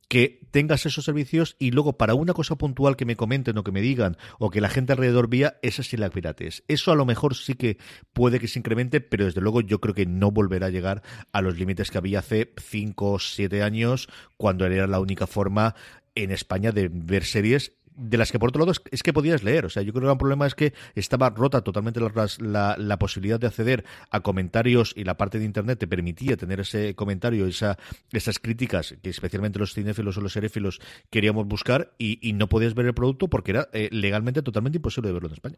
[0.09, 3.73] que tengas esos servicios y luego para una cosa puntual que me comenten o que
[3.73, 6.63] me digan o que la gente alrededor vía, esa sí la pirates.
[6.69, 7.79] Eso a lo mejor sí que
[8.13, 11.03] puede que se incremente, pero desde luego yo creo que no volverá a llegar
[11.33, 15.75] a los límites que había hace 5 o 7 años cuando era la única forma
[16.15, 19.67] en España de ver series de las que por otro lado es, que podías leer.
[19.67, 23.41] O sea, yo creo que el problema es que estaba rota totalmente la, la, posibilidad
[23.41, 27.79] de acceder a comentarios y la parte de Internet te permitía tener ese comentario, esa,
[28.13, 30.81] esas críticas que especialmente los cinéfilos o los seréfilos
[31.11, 35.15] queríamos buscar y, no podías ver el producto porque era eh, legalmente totalmente imposible de
[35.15, 35.57] verlo en España.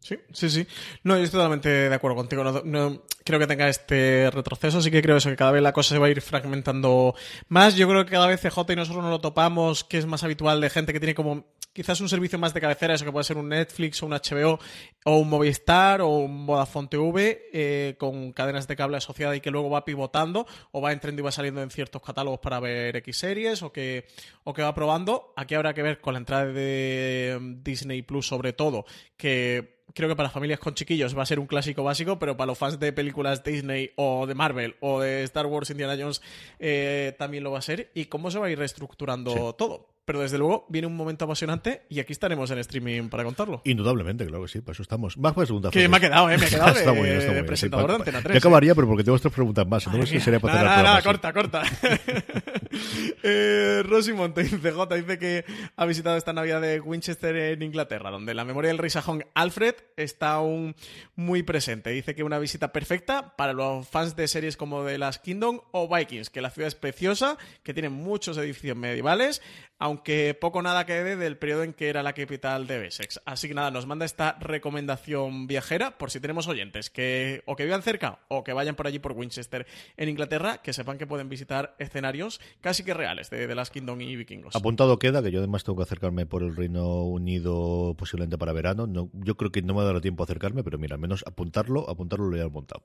[0.00, 0.66] Sí, sí, sí.
[1.04, 2.42] No, yo estoy totalmente de acuerdo contigo.
[2.64, 4.80] No, creo que tenga este retroceso.
[4.80, 7.14] Sí que creo eso, que cada vez la cosa se va a ir fragmentando
[7.48, 7.76] más.
[7.76, 10.60] Yo creo que cada vez CJ y nosotros no lo topamos, que es más habitual
[10.60, 13.36] de gente que tiene como quizás un servicio más de cabecera, eso que puede ser
[13.36, 14.58] un Netflix o un HBO
[15.04, 19.50] o un Movistar o un Vodafone TV eh, con cadenas de cable asociadas y que
[19.50, 23.16] luego va pivotando o va entrando y va saliendo en ciertos catálogos para ver X
[23.18, 24.06] series o que,
[24.44, 25.32] o que va probando.
[25.36, 28.84] Aquí habrá que ver con la entrada de Disney Plus sobre todo,
[29.16, 32.48] que creo que para familias con chiquillos va a ser un clásico básico, pero para
[32.48, 36.22] los fans de películas Disney o de Marvel o de Star Wars, Indiana Jones,
[36.58, 37.90] eh, también lo va a ser.
[37.94, 39.88] ¿Y cómo se va a ir reestructurando todo?
[40.10, 43.62] Pero desde luego viene un momento apasionante y aquí estaremos en streaming para contarlo.
[43.64, 45.16] Indudablemente, claro que sí, para eso estamos.
[45.16, 45.70] Más preguntas.
[45.70, 46.36] Que me ha quedado, ¿eh?
[46.36, 47.46] Me ha quedado está muy bien, está muy bien.
[47.46, 48.34] presentador de Antena 3.
[48.34, 49.86] Yo acabaría, pero porque tengo otras preguntas más.
[49.86, 51.62] Entonces no sería para hacer nada, nada, corta, corta.
[53.22, 55.44] eh, Rosy Monte dice, J, dice que
[55.76, 59.76] ha visitado esta Navidad de Winchester en Inglaterra, donde la memoria del rey sajón Alfred
[59.96, 60.74] está aún
[61.14, 61.90] muy presente.
[61.90, 65.88] Dice que una visita perfecta para los fans de series como The Last Kingdom o
[65.88, 69.40] Vikings, que la ciudad es preciosa, que tiene muchos edificios medievales,
[69.78, 69.99] aunque
[70.40, 73.20] poco nada quede del periodo en que era la capital de Wessex.
[73.24, 77.64] Así que nada, nos manda esta recomendación viajera por si tenemos oyentes que o que
[77.64, 79.66] vivan cerca o que vayan por allí por Winchester
[79.96, 84.00] en Inglaterra, que sepan que pueden visitar escenarios casi que reales de The Last Kingdom
[84.00, 84.56] y Vikingos.
[84.56, 88.86] Apuntado queda que yo además tengo que acercarme por el Reino Unido posiblemente para verano.
[88.86, 91.88] No, yo creo que no me dado tiempo a acercarme, pero mira, al menos apuntarlo,
[91.88, 92.82] apuntarlo lo he apuntado.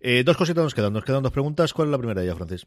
[0.00, 1.72] Eh, dos cositas nos quedan, nos quedan dos preguntas.
[1.72, 2.66] ¿Cuál es la primera ya, Francis?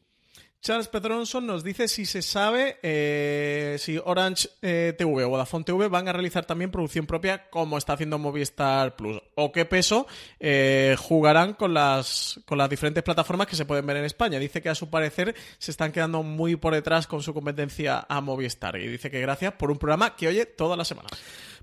[0.65, 5.87] Charles Pedronson nos dice si se sabe eh, si Orange eh, TV o Vodafone TV
[5.89, 10.07] van a realizar también producción propia como está haciendo Movistar Plus o qué peso
[10.39, 14.39] eh, jugarán con las, con las diferentes plataformas que se pueden ver en España.
[14.39, 18.19] Dice que a su parecer se están quedando muy por detrás con su competencia a
[18.19, 21.09] Movistar y dice que gracias por un programa que oye toda la semana.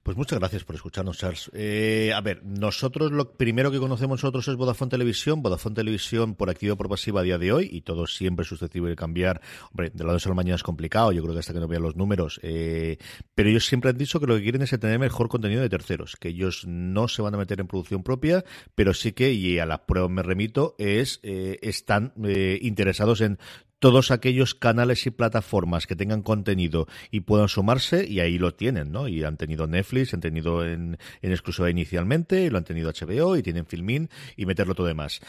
[0.03, 1.49] Pues muchas gracias por escucharnos, Charles.
[1.55, 5.43] Eh, a ver, nosotros lo primero que conocemos nosotros es Vodafone Televisión.
[5.43, 8.91] Vodafone Televisión por activa o por pasiva a día de hoy y todo siempre susceptible
[8.91, 9.41] de cambiar.
[9.71, 11.83] Hombre, de lado de la mañana es complicado, yo creo que hasta que no vean
[11.83, 12.41] los números.
[12.43, 12.99] Eh,
[13.37, 16.17] pero ellos siempre han dicho que lo que quieren es tener mejor contenido de terceros,
[16.17, 19.67] que ellos no se van a meter en producción propia, pero sí que, y a
[19.67, 22.13] la prueba me remito, es eh, están
[22.61, 23.39] interesados en
[23.83, 28.93] todos aquellos canales y plataformas que tengan contenido y puedan sumarse, y ahí lo tienen,
[28.93, 29.09] ¿no?
[29.09, 33.67] Y han tenido Netflix, han tenido en, exclusiva inicialmente, lo han tenido HBO, y tienen
[33.67, 35.21] Filmin, y meterlo todo demás.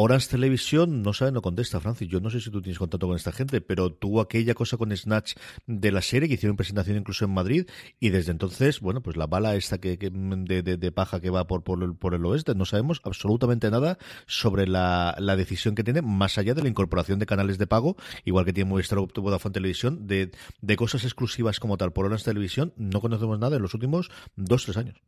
[0.00, 2.06] Orange Televisión no sabe, no contesta, Francis.
[2.06, 4.96] Yo no sé si tú tienes contacto con esta gente, pero tuvo aquella cosa con
[4.96, 5.34] Snatch
[5.66, 7.66] de la serie que hicieron presentación incluso en Madrid
[7.98, 11.82] y desde entonces, bueno, pues la bala esta que, de, paja que va por, por,
[11.82, 13.98] el, por el oeste, no sabemos absolutamente nada
[14.28, 17.96] sobre la, la, decisión que tiene, más allá de la incorporación de canales de pago,
[18.24, 20.30] igual que tiene Movistar o Televisión, de,
[20.60, 24.64] de cosas exclusivas como tal por Orange Televisión, no conocemos nada en los últimos dos,
[24.64, 25.02] tres años.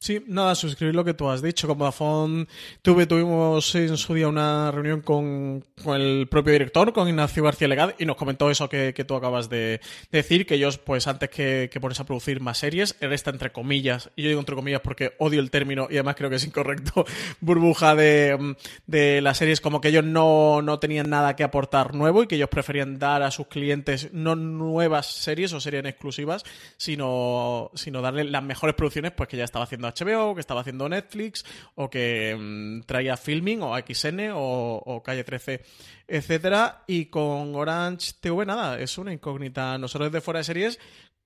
[0.00, 1.66] Sí, nada, suscribir lo que tú has dicho.
[1.66, 2.46] Como Vodafone
[2.82, 7.94] tuve, tuvimos en su día una reunión con, el propio director, con Ignacio García Legad,
[7.98, 9.80] y nos comentó eso que, tú acabas de,
[10.12, 14.10] decir, que ellos, pues antes que, que a producir más series, era esta entre comillas,
[14.14, 17.04] y yo digo entre comillas porque odio el término y además creo que es incorrecto,
[17.40, 18.56] burbuja de,
[18.86, 22.36] de las series, como que ellos no, no tenían nada que aportar nuevo y que
[22.36, 26.44] ellos preferían dar a sus clientes no nuevas series o series exclusivas,
[26.76, 30.88] sino, sino darle las mejores producciones pues que ya estaba haciendo HBO, que estaba haciendo
[30.88, 31.44] Netflix,
[31.74, 35.62] o que mm, traía Filming, o XN, o, Calle 13,
[36.06, 36.84] etcétera.
[36.86, 39.78] Y con Orange TV, nada, es una incógnita.
[39.78, 40.78] Nosotros desde fuera de series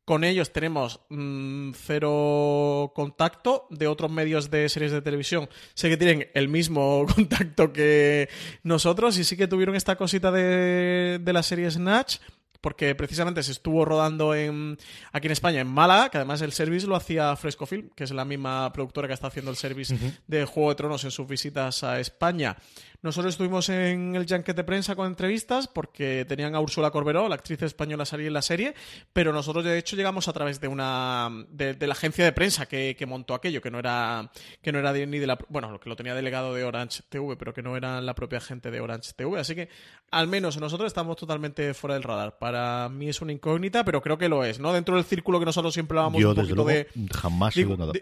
[0.04, 5.48] con ellos tenemos mm, cero contacto de otros medios de series de televisión.
[5.74, 8.28] Sé que tienen el mismo contacto que
[8.62, 12.16] nosotros y sí que tuvieron esta cosita de, de la serie Snatch
[12.62, 14.78] porque precisamente se estuvo rodando en,
[15.12, 18.12] aquí en España, en Málaga, que además el service lo hacía Fresco Film, que es
[18.12, 19.94] la misma productora que está haciendo el service
[20.26, 22.56] de Juego de Tronos en sus visitas a España.
[23.02, 27.34] Nosotros estuvimos en el junket de prensa con entrevistas porque tenían a Úrsula Corberó, la
[27.34, 28.74] actriz española, salir en la serie,
[29.12, 33.04] pero nosotros de hecho llegamos a través de una de, la agencia de prensa que,
[33.08, 34.30] montó aquello, que no era
[34.62, 37.52] que no era ni de la bueno, que lo tenía delegado de Orange TV, pero
[37.52, 39.68] que no era la propia gente de Orange TV, así que
[40.12, 42.38] al menos nosotros estamos totalmente fuera del radar.
[42.38, 44.72] Para mí es una incógnita, pero creo que lo es, ¿no?
[44.72, 47.92] Dentro del círculo que nosotros siempre hablábamos un poquito de jamás sido nada.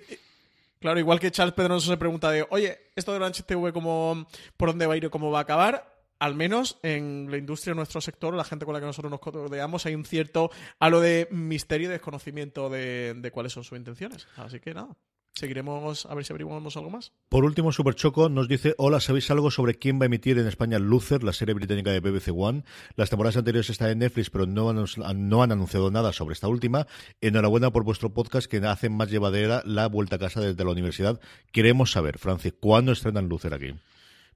[0.80, 4.26] Claro, igual que Charles Pedroso se pregunta de, oye, esto de Orange TV, ¿cómo,
[4.56, 5.94] ¿por dónde va a ir y cómo va a acabar?
[6.18, 9.20] Al menos en la industria, en nuestro sector, la gente con la que nosotros nos
[9.20, 14.26] codeamos, hay un cierto halo de misterio y desconocimiento de, de cuáles son sus intenciones.
[14.36, 14.96] Así que nada.
[15.34, 17.12] Seguiremos a ver si averiguamos algo más.
[17.28, 20.46] Por último, Super Choco nos dice: Hola, ¿sabéis algo sobre quién va a emitir en
[20.46, 22.64] España Luther, la serie británica de BBC One?
[22.96, 26.48] Las temporadas anteriores están en Netflix, pero no han, no han anunciado nada sobre esta
[26.48, 26.86] última.
[27.20, 31.20] Enhorabuena por vuestro podcast que hace más llevadera la vuelta a casa desde la universidad.
[31.52, 33.74] Queremos saber, Francis, ¿cuándo estrenan Luther aquí?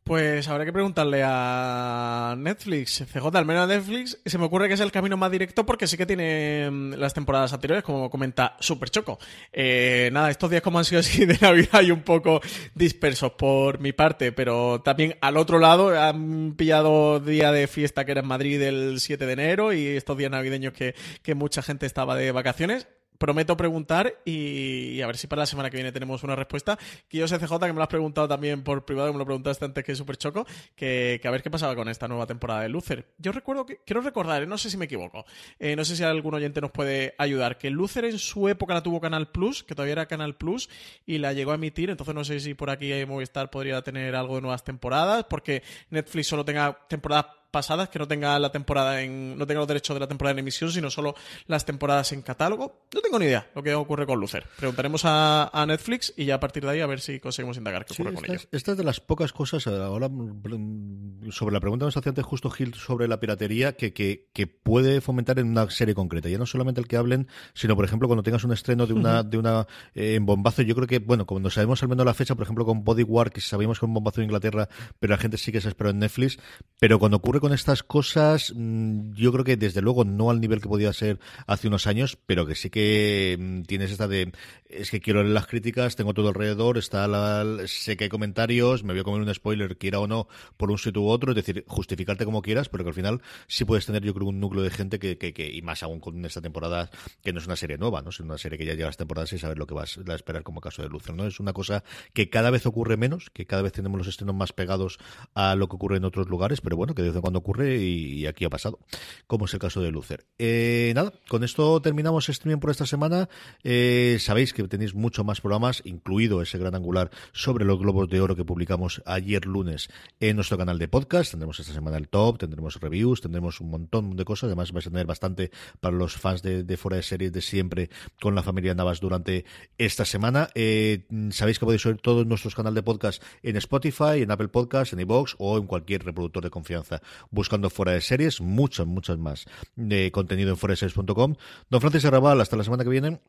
[0.04, 4.74] Pues habrá que preguntarle a Netflix, CJ, al menos a Netflix, se me ocurre que
[4.74, 8.54] es el camino más directo porque sí que tiene mm, las temporadas anteriores, como comenta
[8.60, 9.18] Super Choco.
[9.50, 12.42] Eh, nada, estos días como han sido así de Navidad y un poco
[12.74, 18.12] dispersos por mi parte, pero también al otro lado han pillado día de fiesta que
[18.12, 21.86] era en Madrid el 7 de enero y estos días navideños que, que mucha gente
[21.86, 26.22] estaba de vacaciones prometo preguntar y, a ver si para la semana que viene tenemos
[26.22, 26.78] una respuesta.
[27.08, 29.64] Que yo sé, CJ, que me lo has preguntado también por privado, me lo preguntaste
[29.64, 33.12] antes que Super Choco, que, a ver qué pasaba con esta nueva temporada de Lucer.
[33.18, 35.24] Yo recuerdo que, quiero recordar, eh, no sé si me equivoco,
[35.58, 38.82] eh, no sé si algún oyente nos puede ayudar, que Lucer en su época la
[38.82, 40.68] tuvo Canal Plus, que todavía era Canal Plus,
[41.06, 44.36] y la llegó a emitir, entonces no sé si por aquí Movistar podría tener algo
[44.36, 49.38] de nuevas temporadas, porque Netflix solo tenga temporadas pasadas que no tenga la temporada en
[49.38, 51.14] no tenga los derechos de la temporada en emisión sino solo
[51.46, 52.80] las temporadas en catálogo.
[52.92, 54.44] No tengo ni idea lo que ocurre con Lucer.
[54.58, 57.92] Preguntaremos a, Netflix y ya a partir de ahí a ver si conseguimos indagar qué
[57.94, 58.40] ocurre con ello.
[58.50, 62.24] esta es de las pocas cosas ahora mm, sobre la pregunta que nos hacía antes
[62.24, 66.28] justo Gil sobre la piratería que, que, que, puede fomentar en una serie concreta.
[66.28, 69.22] Ya no solamente el que hablen sino por ejemplo cuando tengas un estreno de una
[69.22, 70.62] de una eh, en bombazo.
[70.62, 73.40] Yo creo que bueno cuando sabemos al menos la fecha por ejemplo con Bodyguard que
[73.40, 74.68] sabíamos que un bombazo en Inglaterra
[74.98, 76.38] pero la gente sí que se esperó en Netflix
[76.80, 80.62] pero cuando ocurre con estas cosas, mm, yo creo que desde luego no al nivel
[80.62, 84.32] que podía ser hace unos años, pero que sí que mm, tienes esta de
[84.74, 88.82] es que quiero leer las críticas, tengo todo alrededor, está la, sé que hay comentarios,
[88.82, 90.26] me voy a comer un spoiler, quiera o no,
[90.56, 93.64] por un sitio u otro, es decir, justificarte como quieras, pero que al final sí
[93.64, 96.40] puedes tener, yo creo, un núcleo de gente que, que, y más aún con esta
[96.40, 96.90] temporada,
[97.22, 98.08] que no es una serie nueva, ¿no?
[98.08, 100.42] Es una serie que ya lleva las temporadas y saber lo que vas a esperar
[100.42, 101.26] como caso de Luther, ¿no?
[101.26, 101.84] Es una cosa
[102.14, 104.98] que cada vez ocurre menos, que cada vez tenemos los estrenos más pegados
[105.34, 108.44] a lo que ocurre en otros lugares, pero bueno, que de cuando ocurre y, aquí
[108.44, 108.80] ha pasado,
[109.26, 110.26] como es el caso de Lucer.
[110.36, 113.30] Eh, nada, con esto terminamos streaming por esta semana.
[113.62, 118.20] Eh, sabéis que tenéis mucho más programas, incluido ese gran angular sobre los globos de
[118.20, 119.88] oro que publicamos ayer lunes
[120.20, 121.30] en nuestro canal de podcast.
[121.30, 124.48] Tendremos esta semana el top, tendremos reviews, tendremos un montón de cosas.
[124.48, 127.88] Además, vais a tener bastante para los fans de, de fuera de series de siempre
[128.20, 129.46] con la familia Navas durante
[129.78, 130.50] esta semana.
[130.54, 134.92] Eh, sabéis que podéis oír todos nuestros canales de podcast en Spotify, en Apple Podcast,
[134.92, 139.46] en iVoox o en cualquier reproductor de confianza buscando fuera de series, muchas, muchas más
[139.76, 141.36] de contenido en foreseries.com.
[141.70, 143.20] Don Francis Arrabal, hasta la semana que viene.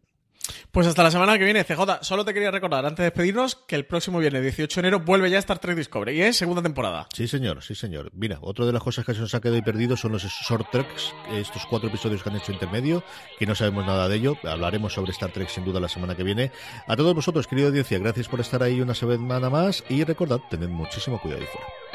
[0.71, 2.01] Pues hasta la semana que viene, CJ.
[2.01, 5.29] Solo te quería recordar, antes de despedirnos, que el próximo viernes 18 de enero vuelve
[5.29, 7.07] ya Star Trek Discovery y es segunda temporada.
[7.13, 8.11] Sí, señor, sí, señor.
[8.13, 10.69] Mira, otra de las cosas que se nos ha quedado y perdido son los short
[10.71, 13.03] treks, estos cuatro episodios que han hecho intermedio,
[13.39, 14.37] que no sabemos nada de ello.
[14.43, 16.51] Hablaremos sobre Star Trek sin duda la semana que viene.
[16.87, 20.69] A todos vosotros, querida audiencia, gracias por estar ahí una semana más y recordad, tened
[20.69, 21.94] muchísimo cuidado y fuera.